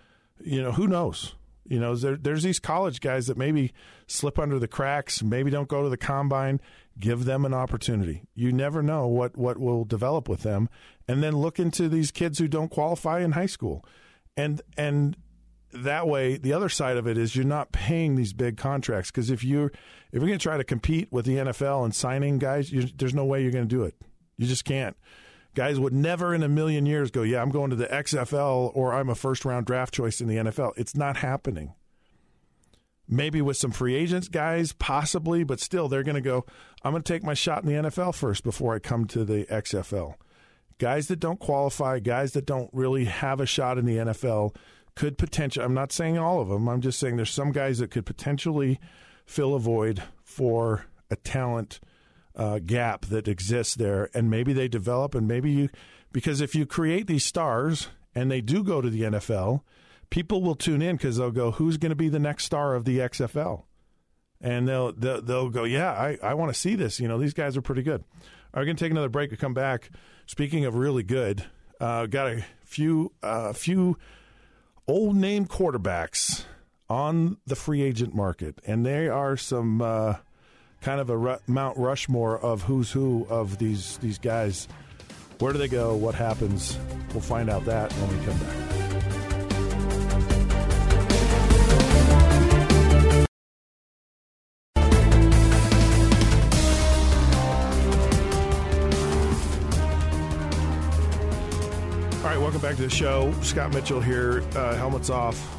you 0.44 0.62
know, 0.62 0.72
who 0.72 0.86
knows? 0.86 1.34
You 1.64 1.78
know, 1.78 1.94
there, 1.94 2.16
there's 2.16 2.42
these 2.42 2.58
college 2.58 3.00
guys 3.00 3.26
that 3.26 3.36
maybe 3.36 3.72
slip 4.06 4.38
under 4.38 4.58
the 4.58 4.68
cracks, 4.68 5.22
maybe 5.22 5.50
don't 5.50 5.68
go 5.68 5.82
to 5.82 5.88
the 5.88 5.98
combine. 5.98 6.60
Give 6.98 7.26
them 7.26 7.44
an 7.44 7.54
opportunity. 7.54 8.22
You 8.34 8.50
never 8.50 8.82
know 8.82 9.06
what, 9.06 9.36
what 9.36 9.58
will 9.58 9.84
develop 9.84 10.28
with 10.28 10.42
them. 10.42 10.68
And 11.06 11.22
then 11.22 11.36
look 11.36 11.60
into 11.60 11.88
these 11.88 12.10
kids 12.10 12.38
who 12.38 12.48
don't 12.48 12.70
qualify 12.70 13.20
in 13.20 13.32
high 13.32 13.46
school. 13.46 13.84
And, 14.36 14.60
and 14.76 15.16
that 15.72 16.08
way, 16.08 16.36
the 16.36 16.52
other 16.52 16.68
side 16.68 16.96
of 16.96 17.06
it 17.06 17.16
is 17.18 17.36
you're 17.36 17.44
not 17.44 17.70
paying 17.70 18.16
these 18.16 18.32
big 18.32 18.56
contracts 18.56 19.10
because 19.10 19.30
if 19.30 19.44
you're 19.44 19.66
if 20.10 20.14
you're 20.14 20.26
going 20.26 20.38
to 20.38 20.42
try 20.42 20.56
to 20.56 20.64
compete 20.64 21.12
with 21.12 21.26
the 21.26 21.36
NFL 21.36 21.84
and 21.84 21.94
signing 21.94 22.38
guys, 22.38 22.72
there's 22.96 23.14
no 23.14 23.26
way 23.26 23.42
you're 23.42 23.52
going 23.52 23.68
to 23.68 23.74
do 23.74 23.82
it. 23.82 23.94
You 24.38 24.46
just 24.46 24.64
can't. 24.64 24.96
Guys 25.58 25.80
would 25.80 25.92
never 25.92 26.32
in 26.32 26.44
a 26.44 26.48
million 26.48 26.86
years 26.86 27.10
go, 27.10 27.22
yeah, 27.22 27.42
I'm 27.42 27.50
going 27.50 27.70
to 27.70 27.74
the 27.74 27.88
XFL 27.88 28.70
or 28.76 28.92
I'm 28.92 29.08
a 29.08 29.16
first 29.16 29.44
round 29.44 29.66
draft 29.66 29.92
choice 29.92 30.20
in 30.20 30.28
the 30.28 30.36
NFL. 30.36 30.72
It's 30.76 30.94
not 30.94 31.16
happening. 31.16 31.74
Maybe 33.08 33.42
with 33.42 33.56
some 33.56 33.72
free 33.72 33.96
agents, 33.96 34.28
guys, 34.28 34.72
possibly, 34.72 35.42
but 35.42 35.58
still, 35.58 35.88
they're 35.88 36.04
going 36.04 36.14
to 36.14 36.20
go, 36.20 36.46
I'm 36.84 36.92
going 36.92 37.02
to 37.02 37.12
take 37.12 37.24
my 37.24 37.34
shot 37.34 37.64
in 37.64 37.68
the 37.68 37.88
NFL 37.90 38.14
first 38.14 38.44
before 38.44 38.72
I 38.72 38.78
come 38.78 39.06
to 39.06 39.24
the 39.24 39.46
XFL. 39.46 40.14
Guys 40.78 41.08
that 41.08 41.18
don't 41.18 41.40
qualify, 41.40 41.98
guys 41.98 42.34
that 42.34 42.46
don't 42.46 42.70
really 42.72 43.06
have 43.06 43.40
a 43.40 43.44
shot 43.44 43.78
in 43.78 43.84
the 43.84 43.96
NFL 43.96 44.54
could 44.94 45.18
potentially, 45.18 45.64
I'm 45.64 45.74
not 45.74 45.90
saying 45.90 46.18
all 46.18 46.40
of 46.40 46.46
them, 46.46 46.68
I'm 46.68 46.82
just 46.82 47.00
saying 47.00 47.16
there's 47.16 47.32
some 47.32 47.50
guys 47.50 47.78
that 47.78 47.90
could 47.90 48.06
potentially 48.06 48.78
fill 49.26 49.56
a 49.56 49.58
void 49.58 50.04
for 50.22 50.86
a 51.10 51.16
talent 51.16 51.80
uh, 52.38 52.60
gap 52.60 53.06
that 53.06 53.28
exists 53.28 53.74
there, 53.74 54.08
and 54.14 54.30
maybe 54.30 54.52
they 54.52 54.68
develop, 54.68 55.14
and 55.14 55.26
maybe 55.26 55.50
you, 55.50 55.68
because 56.12 56.40
if 56.40 56.54
you 56.54 56.64
create 56.64 57.06
these 57.06 57.24
stars 57.24 57.88
and 58.14 58.30
they 58.30 58.40
do 58.40 58.62
go 58.62 58.80
to 58.80 58.88
the 58.88 59.02
NFL, 59.02 59.62
people 60.10 60.40
will 60.40 60.54
tune 60.54 60.80
in 60.80 60.96
because 60.96 61.16
they'll 61.16 61.30
go, 61.30 61.50
"Who's 61.50 61.76
going 61.76 61.90
to 61.90 61.96
be 61.96 62.08
the 62.08 62.18
next 62.18 62.44
star 62.44 62.74
of 62.74 62.84
the 62.84 62.98
XFL?" 62.98 63.64
And 64.40 64.68
they'll 64.68 64.92
they'll, 64.92 65.20
they'll 65.20 65.50
go, 65.50 65.64
"Yeah, 65.64 65.90
I, 65.90 66.18
I 66.22 66.34
want 66.34 66.54
to 66.54 66.58
see 66.58 66.76
this. 66.76 67.00
You 67.00 67.08
know, 67.08 67.18
these 67.18 67.34
guys 67.34 67.56
are 67.56 67.62
pretty 67.62 67.82
good." 67.82 68.04
Are 68.54 68.60
we 68.60 68.66
going 68.66 68.76
to 68.76 68.84
take 68.84 68.92
another 68.92 69.10
break 69.10 69.30
and 69.30 69.38
come 69.38 69.52
back. 69.52 69.90
Speaking 70.26 70.64
of 70.64 70.74
really 70.74 71.02
good, 71.02 71.44
uh, 71.80 72.06
got 72.06 72.28
a 72.28 72.44
few 72.64 73.12
uh, 73.22 73.52
few 73.52 73.98
old 74.86 75.16
name 75.16 75.46
quarterbacks 75.46 76.44
on 76.88 77.36
the 77.46 77.56
free 77.56 77.82
agent 77.82 78.14
market, 78.14 78.60
and 78.66 78.86
they 78.86 79.08
are 79.08 79.36
some 79.36 79.82
uh, 79.82 80.14
kind 80.80 81.00
of 81.00 81.10
a 81.10 81.40
Mount 81.46 81.76
Rushmore 81.76 82.38
of 82.38 82.62
who's 82.62 82.90
who 82.90 83.26
of 83.28 83.58
these 83.58 83.98
these 83.98 84.18
guys. 84.18 84.68
Where 85.38 85.52
do 85.52 85.58
they 85.58 85.68
go? 85.68 85.94
What 85.94 86.14
happens? 86.14 86.78
We'll 87.12 87.20
find 87.20 87.48
out 87.48 87.64
that 87.66 87.92
when 87.92 88.18
we 88.18 88.24
come 88.24 88.38
back. 88.38 88.54
All 102.18 102.34
right, 102.34 102.38
welcome 102.38 102.60
back 102.60 102.76
to 102.76 102.82
the 102.82 102.90
show. 102.90 103.32
Scott 103.42 103.72
Mitchell 103.72 104.00
here, 104.00 104.42
uh, 104.56 104.74
helmets 104.74 105.08
off. 105.08 105.57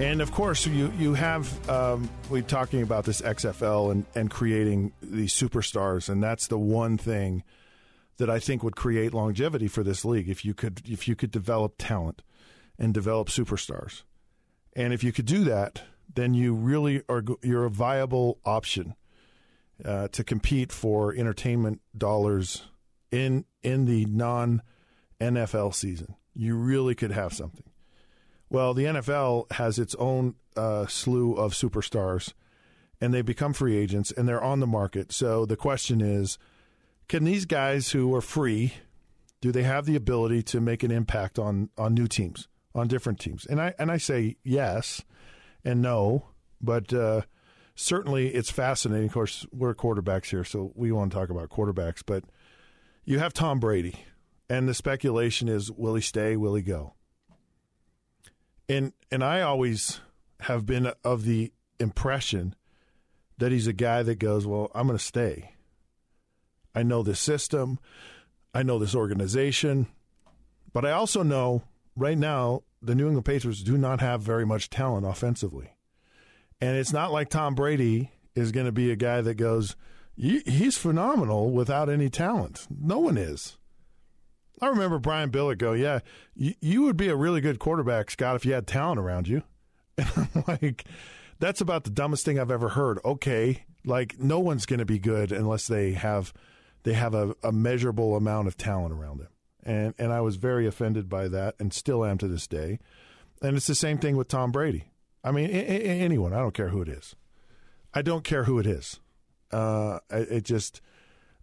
And 0.00 0.22
of 0.22 0.32
course, 0.32 0.66
you 0.66 0.90
you 0.98 1.12
have 1.12 1.68
um, 1.68 2.08
we 2.30 2.40
talking 2.40 2.80
about 2.80 3.04
this 3.04 3.20
XFL 3.20 3.92
and, 3.92 4.06
and 4.14 4.30
creating 4.30 4.92
these 5.02 5.34
superstars, 5.34 6.08
and 6.08 6.22
that's 6.22 6.46
the 6.46 6.58
one 6.58 6.96
thing 6.96 7.44
that 8.16 8.30
I 8.30 8.38
think 8.38 8.62
would 8.62 8.76
create 8.76 9.12
longevity 9.12 9.68
for 9.68 9.82
this 9.82 10.02
league 10.02 10.30
if 10.30 10.42
you 10.42 10.54
could 10.54 10.80
if 10.86 11.06
you 11.06 11.14
could 11.14 11.30
develop 11.30 11.74
talent 11.76 12.22
and 12.78 12.94
develop 12.94 13.28
superstars, 13.28 14.04
and 14.74 14.94
if 14.94 15.04
you 15.04 15.12
could 15.12 15.26
do 15.26 15.44
that, 15.44 15.82
then 16.14 16.32
you 16.32 16.54
really 16.54 17.02
are 17.06 17.22
you're 17.42 17.66
a 17.66 17.70
viable 17.70 18.38
option 18.46 18.94
uh, 19.84 20.08
to 20.08 20.24
compete 20.24 20.72
for 20.72 21.14
entertainment 21.14 21.82
dollars 21.94 22.62
in 23.12 23.44
in 23.62 23.84
the 23.84 24.06
non 24.06 24.62
NFL 25.20 25.74
season. 25.74 26.14
You 26.32 26.56
really 26.56 26.94
could 26.94 27.12
have 27.12 27.34
something. 27.34 27.69
Well, 28.50 28.74
the 28.74 28.84
NFL 28.84 29.52
has 29.52 29.78
its 29.78 29.94
own 29.94 30.34
uh, 30.56 30.86
slew 30.86 31.34
of 31.34 31.52
superstars, 31.52 32.32
and 33.00 33.14
they 33.14 33.22
become 33.22 33.52
free 33.52 33.76
agents, 33.76 34.10
and 34.10 34.28
they're 34.28 34.42
on 34.42 34.58
the 34.58 34.66
market. 34.66 35.12
So 35.12 35.46
the 35.46 35.56
question 35.56 36.00
is, 36.00 36.36
can 37.08 37.24
these 37.24 37.44
guys 37.44 37.90
who 37.90 38.12
are 38.14 38.20
free, 38.20 38.74
do 39.40 39.52
they 39.52 39.62
have 39.62 39.86
the 39.86 39.96
ability 39.96 40.42
to 40.44 40.60
make 40.60 40.82
an 40.82 40.90
impact 40.90 41.38
on 41.38 41.70
on 41.78 41.94
new 41.94 42.08
teams, 42.08 42.48
on 42.74 42.88
different 42.88 43.20
teams? 43.20 43.46
And 43.46 43.60
I 43.60 43.74
and 43.78 43.90
I 43.90 43.98
say 43.98 44.36
yes 44.42 45.02
and 45.64 45.80
no, 45.80 46.26
but 46.60 46.92
uh, 46.92 47.22
certainly 47.74 48.34
it's 48.34 48.50
fascinating. 48.50 49.06
Of 49.06 49.14
course, 49.14 49.46
we're 49.52 49.74
quarterbacks 49.74 50.26
here, 50.26 50.44
so 50.44 50.72
we 50.74 50.90
want 50.92 51.12
to 51.12 51.18
talk 51.18 51.30
about 51.30 51.50
quarterbacks. 51.50 52.02
But 52.04 52.24
you 53.04 53.20
have 53.20 53.32
Tom 53.32 53.60
Brady, 53.60 54.04
and 54.48 54.68
the 54.68 54.74
speculation 54.74 55.48
is, 55.48 55.70
will 55.70 55.94
he 55.94 56.00
stay? 56.00 56.36
Will 56.36 56.54
he 56.54 56.62
go? 56.62 56.94
And 58.70 58.92
and 59.10 59.24
I 59.24 59.40
always 59.40 60.00
have 60.42 60.64
been 60.64 60.92
of 61.02 61.24
the 61.24 61.52
impression 61.80 62.54
that 63.38 63.50
he's 63.50 63.66
a 63.66 63.72
guy 63.72 64.04
that 64.04 64.20
goes, 64.20 64.46
well, 64.46 64.70
I'm 64.72 64.86
going 64.86 64.96
to 64.96 65.04
stay. 65.04 65.54
I 66.72 66.84
know 66.84 67.02
this 67.02 67.18
system, 67.18 67.80
I 68.54 68.62
know 68.62 68.78
this 68.78 68.94
organization, 68.94 69.88
but 70.72 70.84
I 70.84 70.92
also 70.92 71.24
know 71.24 71.64
right 71.96 72.16
now 72.16 72.62
the 72.80 72.94
New 72.94 73.06
England 73.06 73.24
Patriots 73.24 73.64
do 73.64 73.76
not 73.76 74.00
have 74.00 74.22
very 74.22 74.46
much 74.46 74.70
talent 74.70 75.04
offensively. 75.04 75.72
And 76.60 76.76
it's 76.76 76.92
not 76.92 77.10
like 77.10 77.28
Tom 77.28 77.56
Brady 77.56 78.12
is 78.36 78.52
going 78.52 78.66
to 78.66 78.72
be 78.72 78.92
a 78.92 78.96
guy 78.96 79.20
that 79.20 79.34
goes, 79.34 79.74
he's 80.16 80.78
phenomenal 80.78 81.50
without 81.50 81.88
any 81.88 82.08
talent. 82.08 82.68
No 82.70 83.00
one 83.00 83.16
is. 83.16 83.56
I 84.60 84.68
remember 84.68 84.98
Brian 84.98 85.30
Billick 85.30 85.58
go, 85.58 85.72
"Yeah, 85.72 86.00
you, 86.34 86.54
you 86.60 86.82
would 86.82 86.96
be 86.96 87.08
a 87.08 87.16
really 87.16 87.40
good 87.40 87.58
quarterback, 87.58 88.10
Scott, 88.10 88.36
if 88.36 88.44
you 88.44 88.52
had 88.52 88.66
talent 88.66 89.00
around 89.00 89.28
you." 89.28 89.42
And 89.98 90.28
I'm 90.34 90.44
like, 90.48 90.84
"That's 91.38 91.60
about 91.60 91.84
the 91.84 91.90
dumbest 91.90 92.24
thing 92.24 92.38
I've 92.38 92.50
ever 92.50 92.70
heard." 92.70 92.98
Okay, 93.04 93.64
like 93.84 94.18
no 94.18 94.38
one's 94.38 94.66
going 94.66 94.78
to 94.78 94.84
be 94.86 94.98
good 94.98 95.32
unless 95.32 95.66
they 95.66 95.92
have 95.92 96.32
they 96.82 96.92
have 96.94 97.14
a, 97.14 97.34
a 97.42 97.52
measurable 97.52 98.16
amount 98.16 98.48
of 98.48 98.56
talent 98.56 98.92
around 98.94 99.18
them. 99.20 99.28
And 99.62 99.94
and 99.98 100.12
I 100.12 100.20
was 100.22 100.36
very 100.36 100.66
offended 100.66 101.08
by 101.08 101.28
that, 101.28 101.54
and 101.58 101.72
still 101.72 102.04
am 102.04 102.18
to 102.18 102.28
this 102.28 102.46
day. 102.46 102.78
And 103.42 103.56
it's 103.56 103.66
the 103.66 103.74
same 103.74 103.98
thing 103.98 104.16
with 104.16 104.28
Tom 104.28 104.52
Brady. 104.52 104.84
I 105.24 105.32
mean, 105.32 105.50
a- 105.50 105.52
a- 105.52 106.00
anyone. 106.00 106.32
I 106.32 106.38
don't 106.38 106.54
care 106.54 106.68
who 106.70 106.80
it 106.82 106.88
is. 106.88 107.14
I 107.92 108.00
don't 108.02 108.24
care 108.24 108.44
who 108.44 108.58
it 108.58 108.66
is. 108.66 109.00
Uh, 109.50 109.98
it 110.10 110.28
it 110.30 110.44
just. 110.44 110.80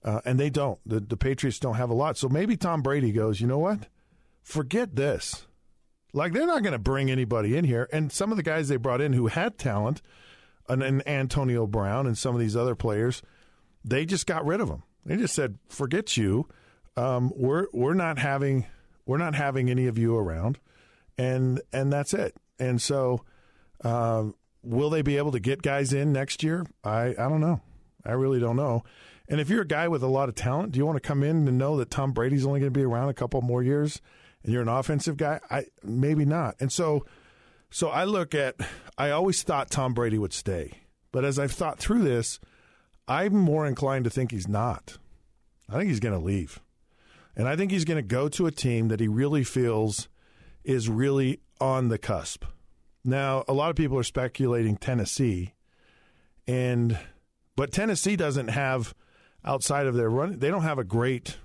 Uh, 0.07 0.21
and 0.23 0.39
they 0.39 0.49
don't. 0.49 0.79
The, 0.85 1.01
the 1.01 1.17
Patriots 1.17 1.59
don't 1.59 1.75
have 1.75 1.89
a 1.89 1.93
lot. 1.93 2.17
So 2.17 2.29
maybe 2.29 2.55
Tom 2.55 2.81
Brady 2.81 3.11
goes, 3.11 3.41
you 3.41 3.47
know 3.47 3.57
what? 3.57 3.89
Forget 4.41 4.95
this. 4.95 5.45
Like, 6.13 6.31
they're 6.31 6.47
not 6.47 6.63
going 6.63 6.71
to 6.71 6.79
bring 6.79 7.11
anybody 7.11 7.57
in 7.57 7.65
here. 7.65 7.89
And 7.91 8.09
some 8.09 8.31
of 8.31 8.37
the 8.37 8.43
guys 8.43 8.69
they 8.69 8.77
brought 8.77 9.01
in 9.01 9.11
who 9.11 9.27
had 9.27 9.57
talent, 9.57 10.01
and, 10.69 10.81
and 10.81 11.05
Antonio 11.05 11.67
Brown 11.67 12.07
and 12.07 12.17
some 12.17 12.33
of 12.33 12.39
these 12.39 12.55
other 12.55 12.73
players, 12.73 13.21
they 13.83 14.05
just 14.05 14.25
got 14.25 14.45
rid 14.45 14.61
of 14.61 14.69
them. 14.69 14.83
They 15.05 15.17
just 15.17 15.35
said, 15.35 15.57
forget 15.67 16.15
you. 16.15 16.47
Um, 16.95 17.33
we're 17.35 17.67
we're 17.73 17.93
not 17.93 18.17
having 18.17 18.65
we're 19.05 19.17
not 19.17 19.35
having 19.35 19.69
any 19.69 19.87
of 19.87 19.97
you 19.97 20.15
around, 20.15 20.57
and 21.17 21.61
and 21.71 21.93
that's 21.93 22.13
it. 22.13 22.35
And 22.59 22.81
so, 22.81 23.23
um, 23.83 24.35
will 24.63 24.89
they 24.89 25.03
be 25.03 25.17
able 25.17 25.33
to 25.33 25.39
get 25.39 25.61
guys 25.61 25.93
in 25.93 26.11
next 26.11 26.43
year? 26.43 26.65
I 26.83 27.09
I 27.09 27.29
don't 27.29 27.41
know. 27.41 27.61
I 28.03 28.13
really 28.13 28.39
don't 28.39 28.55
know. 28.55 28.83
And 29.29 29.41
if 29.41 29.49
you're 29.49 29.61
a 29.61 29.67
guy 29.67 29.87
with 29.87 30.03
a 30.03 30.07
lot 30.07 30.29
of 30.29 30.35
talent, 30.35 30.71
do 30.71 30.79
you 30.79 30.85
want 30.85 30.95
to 30.95 31.07
come 31.07 31.23
in 31.23 31.47
and 31.47 31.57
know 31.57 31.77
that 31.77 31.89
Tom 31.89 32.13
Brady's 32.13 32.45
only 32.45 32.59
going 32.59 32.71
to 32.71 32.79
be 32.79 32.85
around 32.85 33.09
a 33.09 33.13
couple 33.13 33.41
more 33.41 33.61
years 33.61 34.01
and 34.43 34.53
you're 34.53 34.61
an 34.61 34.67
offensive 34.67 35.17
guy? 35.17 35.39
I 35.49 35.65
maybe 35.83 36.25
not. 36.25 36.55
And 36.59 36.71
so 36.71 37.05
so 37.69 37.89
I 37.89 38.05
look 38.05 38.33
at 38.33 38.55
I 38.97 39.11
always 39.11 39.43
thought 39.43 39.69
Tom 39.69 39.93
Brady 39.93 40.17
would 40.17 40.33
stay. 40.33 40.79
But 41.11 41.25
as 41.25 41.39
I've 41.39 41.51
thought 41.51 41.79
through 41.79 42.03
this, 42.03 42.39
I'm 43.07 43.33
more 43.33 43.65
inclined 43.65 44.05
to 44.05 44.09
think 44.09 44.31
he's 44.31 44.47
not. 44.47 44.97
I 45.69 45.77
think 45.77 45.89
he's 45.89 45.99
going 45.99 46.17
to 46.17 46.25
leave. 46.25 46.61
And 47.35 47.47
I 47.47 47.55
think 47.55 47.71
he's 47.71 47.85
going 47.85 47.97
to 47.97 48.01
go 48.01 48.29
to 48.29 48.47
a 48.47 48.51
team 48.51 48.87
that 48.87 48.99
he 48.99 49.07
really 49.07 49.43
feels 49.43 50.07
is 50.63 50.89
really 50.89 51.39
on 51.59 51.89
the 51.89 51.97
cusp. 51.97 52.43
Now, 53.03 53.43
a 53.47 53.53
lot 53.53 53.69
of 53.69 53.75
people 53.75 53.97
are 53.97 54.03
speculating 54.03 54.75
Tennessee 54.75 55.53
and 56.47 56.97
but 57.55 57.71
Tennessee 57.71 58.15
doesn't 58.15 58.49
have 58.49 58.93
outside 59.45 59.87
of 59.87 59.95
their 59.95 60.09
run 60.09 60.39
they 60.39 60.49
don't 60.49 60.63
have 60.63 60.79
a 60.79 60.83
great 60.83 61.37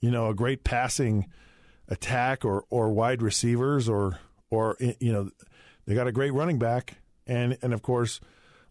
you 0.00 0.10
know 0.10 0.28
a 0.28 0.34
great 0.34 0.64
passing 0.64 1.26
attack 1.90 2.44
or 2.44 2.64
or 2.70 2.92
wide 2.92 3.20
receivers 3.20 3.88
or 3.88 4.18
or 4.48 4.76
you 4.80 5.12
know 5.12 5.30
they 5.86 5.94
got 5.94 6.06
a 6.06 6.12
great 6.12 6.32
running 6.32 6.58
back. 6.58 6.98
And 7.26 7.58
and 7.62 7.74
of 7.74 7.82
course 7.82 8.20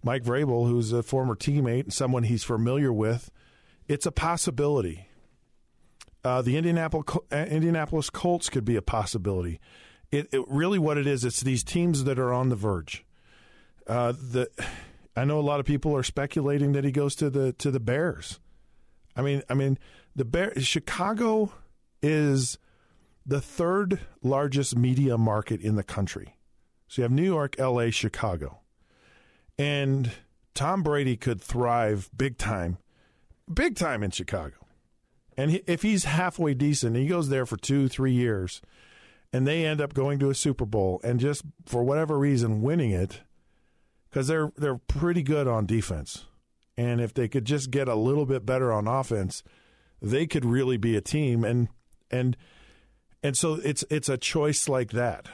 Mike 0.03 0.23
Vrabel 0.23 0.67
who's 0.67 0.91
a 0.91 1.03
former 1.03 1.35
teammate 1.35 1.83
and 1.83 1.93
someone 1.93 2.23
he's 2.23 2.43
familiar 2.43 2.91
with 2.91 3.29
it's 3.87 4.05
a 4.05 4.11
possibility. 4.11 5.07
Uh, 6.23 6.41
the 6.41 6.57
Indianapolis 6.57 7.17
Indianapolis 7.31 8.09
Colts 8.09 8.49
could 8.49 8.65
be 8.65 8.75
a 8.75 8.81
possibility. 8.81 9.59
It, 10.11 10.27
it 10.31 10.43
really 10.47 10.79
what 10.79 10.97
it 10.97 11.05
is 11.05 11.23
it's 11.23 11.41
these 11.41 11.63
teams 11.63 12.03
that 12.05 12.17
are 12.17 12.33
on 12.33 12.49
the 12.49 12.55
verge. 12.55 13.05
Uh, 13.87 14.11
the 14.11 14.49
I 15.15 15.25
know 15.25 15.39
a 15.39 15.41
lot 15.41 15.59
of 15.59 15.65
people 15.65 15.95
are 15.95 16.03
speculating 16.03 16.71
that 16.73 16.83
he 16.83 16.91
goes 16.91 17.15
to 17.15 17.29
the 17.29 17.53
to 17.53 17.71
the 17.71 17.79
Bears 17.79 18.39
I 19.15 19.21
mean, 19.21 19.43
I 19.49 19.53
mean, 19.53 19.77
the 20.15 20.25
Bear 20.25 20.59
Chicago 20.59 21.51
is 22.01 22.57
the 23.25 23.41
third 23.41 23.99
largest 24.23 24.75
media 24.75 25.17
market 25.17 25.61
in 25.61 25.75
the 25.75 25.83
country. 25.83 26.35
So 26.87 27.01
you 27.01 27.03
have 27.03 27.11
New 27.11 27.23
York, 27.23 27.59
L.A., 27.59 27.91
Chicago, 27.91 28.61
and 29.57 30.11
Tom 30.55 30.81
Brady 30.81 31.15
could 31.15 31.39
thrive 31.41 32.09
big 32.17 32.37
time, 32.37 32.77
big 33.53 33.75
time 33.75 34.01
in 34.01 34.11
Chicago. 34.11 34.55
And 35.37 35.61
if 35.67 35.83
he's 35.83 36.03
halfway 36.05 36.53
decent, 36.53 36.95
he 36.95 37.07
goes 37.07 37.29
there 37.29 37.45
for 37.45 37.55
two, 37.55 37.87
three 37.87 38.11
years, 38.11 38.61
and 39.31 39.47
they 39.47 39.65
end 39.65 39.79
up 39.79 39.93
going 39.93 40.19
to 40.19 40.29
a 40.29 40.35
Super 40.35 40.65
Bowl 40.65 40.99
and 41.03 41.19
just 41.19 41.43
for 41.65 41.83
whatever 41.83 42.17
reason 42.17 42.61
winning 42.61 42.91
it, 42.91 43.21
because 44.09 44.27
they're 44.27 44.51
they're 44.57 44.79
pretty 44.79 45.21
good 45.21 45.47
on 45.47 45.65
defense. 45.65 46.25
And 46.79 47.01
if 47.01 47.13
they 47.13 47.27
could 47.27 47.43
just 47.43 47.71
get 47.71 47.89
a 47.89 47.95
little 47.95 48.25
bit 48.25 48.45
better 48.45 48.71
on 48.71 48.87
offense, 48.87 49.43
they 50.01 50.25
could 50.25 50.45
really 50.45 50.77
be 50.77 50.95
a 50.95 51.01
team. 51.01 51.43
And 51.43 51.67
and 52.09 52.37
and 53.21 53.35
so 53.35 53.55
it's 53.55 53.83
it's 53.89 54.07
a 54.07 54.17
choice 54.17 54.69
like 54.69 54.91
that. 54.91 55.27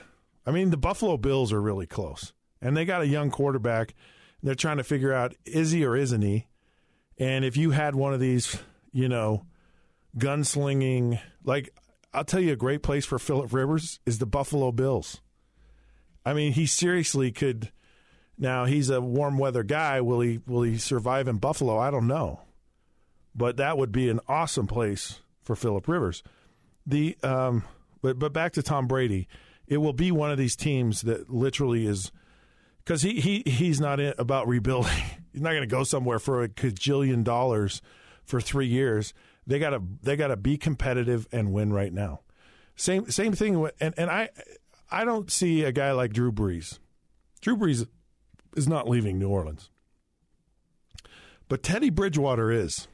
I 0.47 0.49
mean, 0.49 0.71
the 0.71 0.77
Buffalo 0.77 1.17
Bills 1.17 1.53
are 1.53 1.61
really 1.61 1.85
close, 1.85 2.33
and 2.63 2.75
they 2.75 2.83
got 2.83 3.03
a 3.03 3.07
young 3.07 3.29
quarterback. 3.29 3.93
They're 4.41 4.55
trying 4.55 4.77
to 4.77 4.83
figure 4.83 5.13
out 5.13 5.35
is 5.45 5.69
he 5.69 5.85
or 5.85 5.95
isn't 5.95 6.23
he. 6.23 6.47
And 7.19 7.45
if 7.45 7.55
you 7.55 7.69
had 7.69 7.93
one 7.93 8.15
of 8.15 8.19
these, 8.19 8.57
you 8.91 9.07
know, 9.07 9.45
gunslinging, 10.17 11.19
like 11.43 11.69
I'll 12.11 12.25
tell 12.25 12.39
you, 12.39 12.53
a 12.53 12.55
great 12.55 12.81
place 12.81 13.05
for 13.05 13.19
Philip 13.19 13.53
Rivers 13.53 13.99
is 14.03 14.17
the 14.17 14.25
Buffalo 14.25 14.71
Bills. 14.71 15.21
I 16.25 16.33
mean, 16.33 16.53
he 16.53 16.65
seriously 16.65 17.31
could. 17.31 17.71
Now 18.37 18.65
he's 18.65 18.89
a 18.89 18.99
warm 19.01 19.37
weather 19.37 19.63
guy. 19.63 20.01
Will 20.01 20.21
he 20.21 20.39
will 20.45 20.63
he 20.63 20.77
survive 20.77 21.27
in 21.27 21.37
Buffalo? 21.37 21.77
I 21.77 21.91
don't 21.91 22.07
know, 22.07 22.41
but 23.33 23.57
that 23.57 23.77
would 23.77 23.91
be 23.91 24.09
an 24.09 24.19
awesome 24.27 24.67
place 24.67 25.21
for 25.41 25.55
Philip 25.55 25.87
Rivers. 25.87 26.23
The 26.85 27.17
um, 27.23 27.63
but 28.01 28.19
but 28.19 28.33
back 28.33 28.53
to 28.53 28.63
Tom 28.63 28.87
Brady. 28.87 29.27
it 29.67 29.77
will 29.77 29.93
be 29.93 30.11
one 30.11 30.31
of 30.31 30.37
these 30.37 30.55
teams 30.55 31.01
that 31.03 31.29
literally 31.29 31.87
is 31.87 32.11
because 32.83 33.01
he, 33.01 33.19
he 33.19 33.43
he's 33.45 33.79
not 33.79 33.99
in, 33.99 34.13
about 34.17 34.47
rebuilding. 34.47 34.91
he's 35.33 35.41
not 35.41 35.51
going 35.51 35.61
to 35.61 35.67
go 35.67 35.83
somewhere 35.83 36.19
for 36.19 36.43
a 36.43 36.49
cajillion 36.49 37.23
dollars 37.23 37.81
for 38.23 38.41
three 38.41 38.67
years. 38.67 39.13
They 39.47 39.59
got 39.59 39.71
to 39.71 39.81
they 40.01 40.15
got 40.15 40.27
to 40.27 40.37
be 40.37 40.57
competitive 40.57 41.27
and 41.31 41.53
win 41.53 41.71
right 41.71 41.93
now. 41.93 42.21
Same 42.75 43.09
same 43.09 43.33
thing. 43.33 43.59
With, 43.59 43.73
and 43.79 43.93
and 43.97 44.09
I 44.09 44.29
I 44.91 45.05
don't 45.05 45.31
see 45.31 45.63
a 45.63 45.71
guy 45.71 45.91
like 45.91 46.13
Drew 46.13 46.31
Brees. 46.31 46.79
Drew 47.41 47.57
Brees 47.57 47.87
is 48.55 48.67
not 48.67 48.87
leaving 48.89 49.19
New 49.19 49.29
Orleans, 49.29 49.69
but 51.47 51.63
Teddy 51.63 51.89
Bridgewater 51.89 52.51
is. 52.51 52.87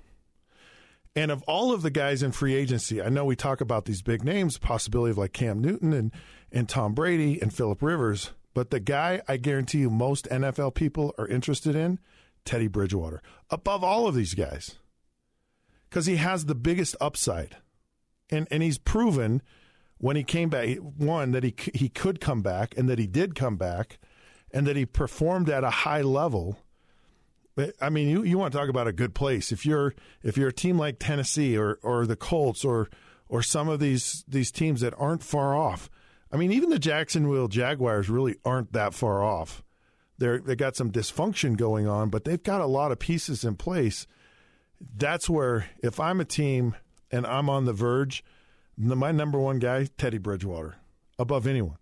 And 1.15 1.29
of 1.29 1.43
all 1.43 1.73
of 1.73 1.81
the 1.81 1.89
guys 1.89 2.23
in 2.23 2.31
free 2.31 2.55
agency, 2.55 3.01
I 3.01 3.09
know 3.09 3.25
we 3.25 3.35
talk 3.35 3.59
about 3.59 3.83
these 3.83 4.01
big 4.01 4.23
names, 4.23 4.57
possibility 4.57 5.11
of 5.11 5.17
like 5.17 5.33
Cam 5.33 5.59
Newton 5.59 5.91
and, 5.91 6.11
and 6.53 6.69
Tom 6.69 6.93
Brady 6.93 7.41
and 7.41 7.53
Philip 7.53 7.81
Rivers, 7.81 8.31
but 8.53 8.69
the 8.69 8.79
guy 8.79 9.21
I 9.27 9.37
guarantee 9.37 9.79
you 9.79 9.89
most 9.89 10.27
NFL 10.29 10.73
people 10.73 11.13
are 11.17 11.27
interested 11.27 11.75
in, 11.75 11.99
Teddy 12.45 12.67
Bridgewater, 12.67 13.21
above 13.49 13.83
all 13.83 14.07
of 14.07 14.15
these 14.15 14.33
guys. 14.33 14.77
Because 15.89 16.05
he 16.05 16.15
has 16.15 16.45
the 16.45 16.55
biggest 16.55 16.95
upside. 17.01 17.57
And 18.29 18.47
and 18.49 18.63
he's 18.63 18.77
proven 18.77 19.41
when 19.97 20.15
he 20.15 20.23
came 20.23 20.49
back, 20.49 20.77
one, 20.77 21.31
that 21.31 21.43
he 21.43 21.53
he 21.73 21.89
could 21.89 22.21
come 22.21 22.41
back 22.41 22.73
and 22.77 22.89
that 22.89 22.99
he 22.99 23.07
did 23.07 23.35
come 23.35 23.57
back 23.57 23.99
and 24.53 24.67
that 24.67 24.75
he 24.75 24.85
performed 24.85 25.49
at 25.49 25.63
a 25.63 25.69
high 25.69 26.01
level 26.01 26.57
I 27.79 27.89
mean, 27.89 28.09
you, 28.09 28.23
you 28.23 28.37
want 28.37 28.53
to 28.53 28.57
talk 28.57 28.69
about 28.69 28.87
a 28.87 28.93
good 28.93 29.13
place. 29.13 29.51
If 29.51 29.65
you're 29.65 29.93
if 30.23 30.37
you're 30.37 30.49
a 30.49 30.53
team 30.53 30.77
like 30.77 30.97
Tennessee 30.99 31.57
or 31.57 31.79
or 31.83 32.05
the 32.05 32.15
Colts 32.15 32.63
or 32.63 32.89
or 33.27 33.41
some 33.43 33.67
of 33.67 33.79
these 33.79 34.23
these 34.27 34.51
teams 34.51 34.81
that 34.81 34.93
aren't 34.97 35.23
far 35.23 35.55
off. 35.55 35.89
I 36.31 36.37
mean, 36.37 36.51
even 36.53 36.69
the 36.69 36.79
Jacksonville 36.79 37.49
Jaguars 37.49 38.09
really 38.09 38.37
aren't 38.45 38.71
that 38.73 38.93
far 38.93 39.21
off. 39.23 39.63
They're 40.17 40.39
they 40.39 40.55
got 40.55 40.75
some 40.75 40.91
dysfunction 40.91 41.57
going 41.57 41.87
on, 41.87 42.09
but 42.09 42.23
they've 42.23 42.41
got 42.41 42.61
a 42.61 42.67
lot 42.67 42.91
of 42.91 42.99
pieces 42.99 43.43
in 43.43 43.55
place. 43.55 44.07
That's 44.79 45.29
where 45.29 45.69
if 45.83 45.99
I'm 45.99 46.21
a 46.21 46.25
team 46.25 46.75
and 47.11 47.27
I'm 47.27 47.49
on 47.49 47.65
the 47.65 47.73
verge, 47.73 48.23
my 48.77 49.11
number 49.11 49.39
one 49.39 49.59
guy, 49.59 49.87
Teddy 49.97 50.17
Bridgewater, 50.17 50.77
above 51.19 51.45
anyone. 51.45 51.77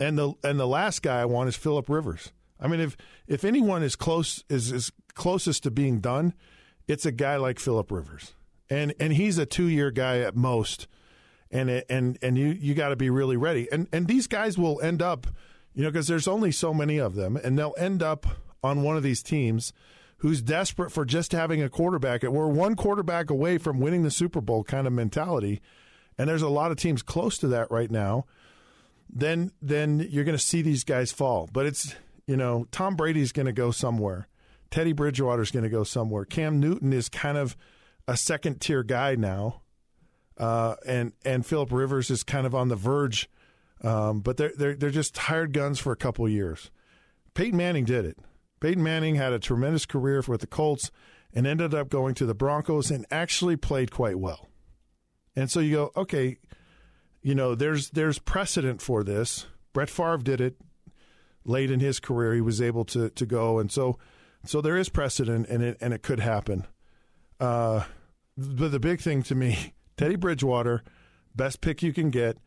And 0.00 0.16
the 0.16 0.34
and 0.44 0.60
the 0.60 0.66
last 0.66 1.02
guy 1.02 1.20
I 1.20 1.24
want 1.24 1.48
is 1.48 1.56
Philip 1.56 1.88
Rivers. 1.88 2.32
I 2.60 2.68
mean, 2.68 2.80
if 2.80 2.96
if 3.26 3.44
anyone 3.44 3.82
is 3.82 3.96
close 3.96 4.44
is, 4.48 4.72
is 4.72 4.92
closest 5.14 5.62
to 5.64 5.70
being 5.70 6.00
done, 6.00 6.34
it's 6.86 7.06
a 7.06 7.12
guy 7.12 7.36
like 7.36 7.58
Philip 7.58 7.90
Rivers, 7.90 8.34
and 8.70 8.94
and 8.98 9.12
he's 9.12 9.38
a 9.38 9.46
two 9.46 9.68
year 9.68 9.90
guy 9.90 10.18
at 10.18 10.36
most, 10.36 10.86
and 11.50 11.70
and 11.88 12.18
and 12.22 12.38
you 12.38 12.48
you 12.48 12.74
got 12.74 12.88
to 12.88 12.96
be 12.96 13.10
really 13.10 13.36
ready, 13.36 13.68
and 13.70 13.88
and 13.92 14.06
these 14.06 14.26
guys 14.26 14.56
will 14.56 14.80
end 14.80 15.02
up, 15.02 15.26
you 15.74 15.82
know, 15.82 15.90
because 15.90 16.08
there's 16.08 16.28
only 16.28 16.52
so 16.52 16.72
many 16.72 16.98
of 16.98 17.14
them, 17.14 17.36
and 17.36 17.58
they'll 17.58 17.74
end 17.78 18.02
up 18.02 18.26
on 18.62 18.82
one 18.82 18.96
of 18.96 19.02
these 19.02 19.22
teams 19.22 19.72
who's 20.18 20.42
desperate 20.42 20.90
for 20.90 21.04
just 21.04 21.30
having 21.32 21.62
a 21.62 21.68
quarterback. 21.68 22.24
We're 22.24 22.48
one 22.48 22.74
quarterback 22.74 23.30
away 23.30 23.58
from 23.58 23.78
winning 23.78 24.02
the 24.02 24.10
Super 24.10 24.40
Bowl 24.40 24.64
kind 24.64 24.86
of 24.86 24.92
mentality, 24.92 25.60
and 26.16 26.28
there's 26.28 26.42
a 26.42 26.48
lot 26.48 26.72
of 26.72 26.76
teams 26.76 27.02
close 27.02 27.38
to 27.38 27.48
that 27.48 27.70
right 27.70 27.90
now. 27.90 28.24
Then 29.10 29.52
then 29.62 30.06
you're 30.10 30.24
going 30.24 30.36
to 30.36 30.42
see 30.42 30.62
these 30.62 30.84
guys 30.84 31.12
fall, 31.12 31.48
but 31.52 31.66
it's 31.66 31.94
you 32.26 32.36
know, 32.36 32.66
Tom 32.70 32.94
Brady's 32.94 33.32
going 33.32 33.46
to 33.46 33.52
go 33.52 33.70
somewhere. 33.70 34.28
Teddy 34.70 34.92
Bridgewater's 34.92 35.50
going 35.50 35.62
to 35.62 35.70
go 35.70 35.82
somewhere. 35.82 36.26
Cam 36.26 36.60
Newton 36.60 36.92
is 36.92 37.08
kind 37.08 37.38
of 37.38 37.56
a 38.06 38.18
second 38.18 38.60
tier 38.60 38.82
guy 38.82 39.14
now, 39.14 39.62
uh, 40.36 40.76
and 40.86 41.12
and 41.24 41.44
Philip 41.44 41.72
Rivers 41.72 42.10
is 42.10 42.22
kind 42.22 42.46
of 42.46 42.54
on 42.54 42.68
the 42.68 42.76
verge, 42.76 43.30
um, 43.82 44.20
but 44.20 44.36
they're 44.36 44.52
they're 44.56 44.74
they're 44.74 44.90
just 44.90 45.16
hired 45.16 45.52
guns 45.52 45.78
for 45.78 45.92
a 45.92 45.96
couple 45.96 46.26
of 46.26 46.30
years. 46.30 46.70
Peyton 47.34 47.56
Manning 47.56 47.84
did 47.84 48.04
it. 48.04 48.18
Peyton 48.60 48.82
Manning 48.82 49.14
had 49.14 49.32
a 49.32 49.38
tremendous 49.38 49.86
career 49.86 50.22
with 50.26 50.40
the 50.40 50.46
Colts 50.46 50.90
and 51.32 51.46
ended 51.46 51.74
up 51.74 51.88
going 51.88 52.14
to 52.16 52.26
the 52.26 52.34
Broncos 52.34 52.90
and 52.90 53.06
actually 53.10 53.56
played 53.56 53.90
quite 53.90 54.18
well. 54.18 54.48
And 55.36 55.50
so 55.50 55.60
you 55.60 55.74
go, 55.74 55.92
okay, 55.96 56.38
you 57.22 57.34
know, 57.34 57.54
there's 57.54 57.90
there's 57.90 58.18
precedent 58.18 58.80
for 58.82 59.02
this. 59.02 59.46
Brett 59.72 59.90
Favre 59.90 60.18
did 60.18 60.40
it 60.40 60.56
late 61.44 61.70
in 61.70 61.80
his 61.80 62.00
career 62.00 62.34
he 62.34 62.40
was 62.40 62.60
able 62.60 62.84
to 62.86 63.10
to 63.10 63.26
go, 63.26 63.58
and 63.58 63.70
so 63.70 63.98
so 64.44 64.60
there 64.60 64.76
is 64.76 64.88
precedent, 64.88 65.48
and 65.48 65.62
it 65.62 65.76
and 65.80 65.92
it 65.92 66.02
could 66.02 66.20
happen. 66.20 66.66
Uh, 67.40 67.84
but 68.36 68.70
the 68.70 68.80
big 68.80 69.00
thing 69.00 69.22
to 69.24 69.34
me, 69.34 69.74
Teddy 69.96 70.16
Bridgewater, 70.16 70.82
best 71.34 71.60
pick 71.60 71.82
you 71.82 71.92
can 71.92 72.10
get, 72.10 72.38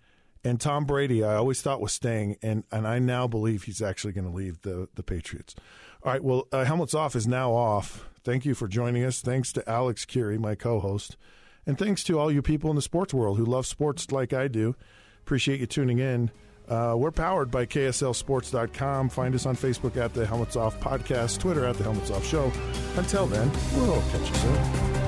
and 0.44 0.60
Tom 0.60 0.86
Brady, 0.86 1.24
I 1.24 1.36
always 1.36 1.62
thought 1.62 1.82
was 1.82 1.94
staying, 1.94 2.38
and 2.42 2.64
and 2.72 2.88
I 2.88 3.00
now 3.00 3.28
believe 3.28 3.64
he's 3.64 3.82
actually 3.82 4.14
going 4.14 4.30
to 4.30 4.36
leave 4.36 4.62
the 4.62 4.88
the 4.96 5.04
Patriots. 5.04 5.56
All 6.04 6.12
right, 6.12 6.24
well, 6.24 6.48
uh, 6.52 6.64
helmets 6.64 6.96
off 6.96 7.16
is 7.16 7.28
now 7.28 7.52
off. 7.52 8.10
Thank 8.24 8.46
you 8.46 8.56
for 8.56 8.68
joining 8.68 9.04
us. 9.04 9.22
Thanks 9.22 9.52
to 9.54 9.70
Alex 9.70 10.06
Kirry, 10.06 10.38
my 10.38 10.56
co-host, 10.56 11.18
and 11.72 11.80
thanks 11.80 12.04
to 12.04 12.20
all 12.20 12.30
you 12.30 12.42
people 12.42 12.70
in 12.70 12.76
the 12.76 12.82
sports 12.82 13.14
world 13.14 13.38
who 13.38 13.46
love 13.46 13.66
sports 13.66 14.12
like 14.12 14.34
I 14.34 14.50
do. 14.50 14.76
Appreciate 15.22 15.62
you 15.62 15.66
tuning 15.66 16.00
in. 16.00 16.30
Uh, 16.68 16.96
we're 16.98 17.12
powered 17.12 17.50
by 17.50 17.66
KSLSports.com. 17.66 19.08
Find 19.08 19.34
us 19.34 19.46
on 19.46 19.56
Facebook 19.56 19.96
at 19.96 20.14
the 20.14 20.26
Helmets 20.26 20.58
Off 20.58 20.78
Podcast, 20.82 21.40
Twitter 21.40 21.64
at 21.64 21.78
the 21.78 21.84
Helmets 21.86 22.12
Off 22.12 22.26
Show. 22.26 22.52
Until 22.98 23.26
then, 23.26 23.50
we'll 23.78 24.02
catch 24.12 24.28
you 24.28 24.36
soon. 24.36 25.01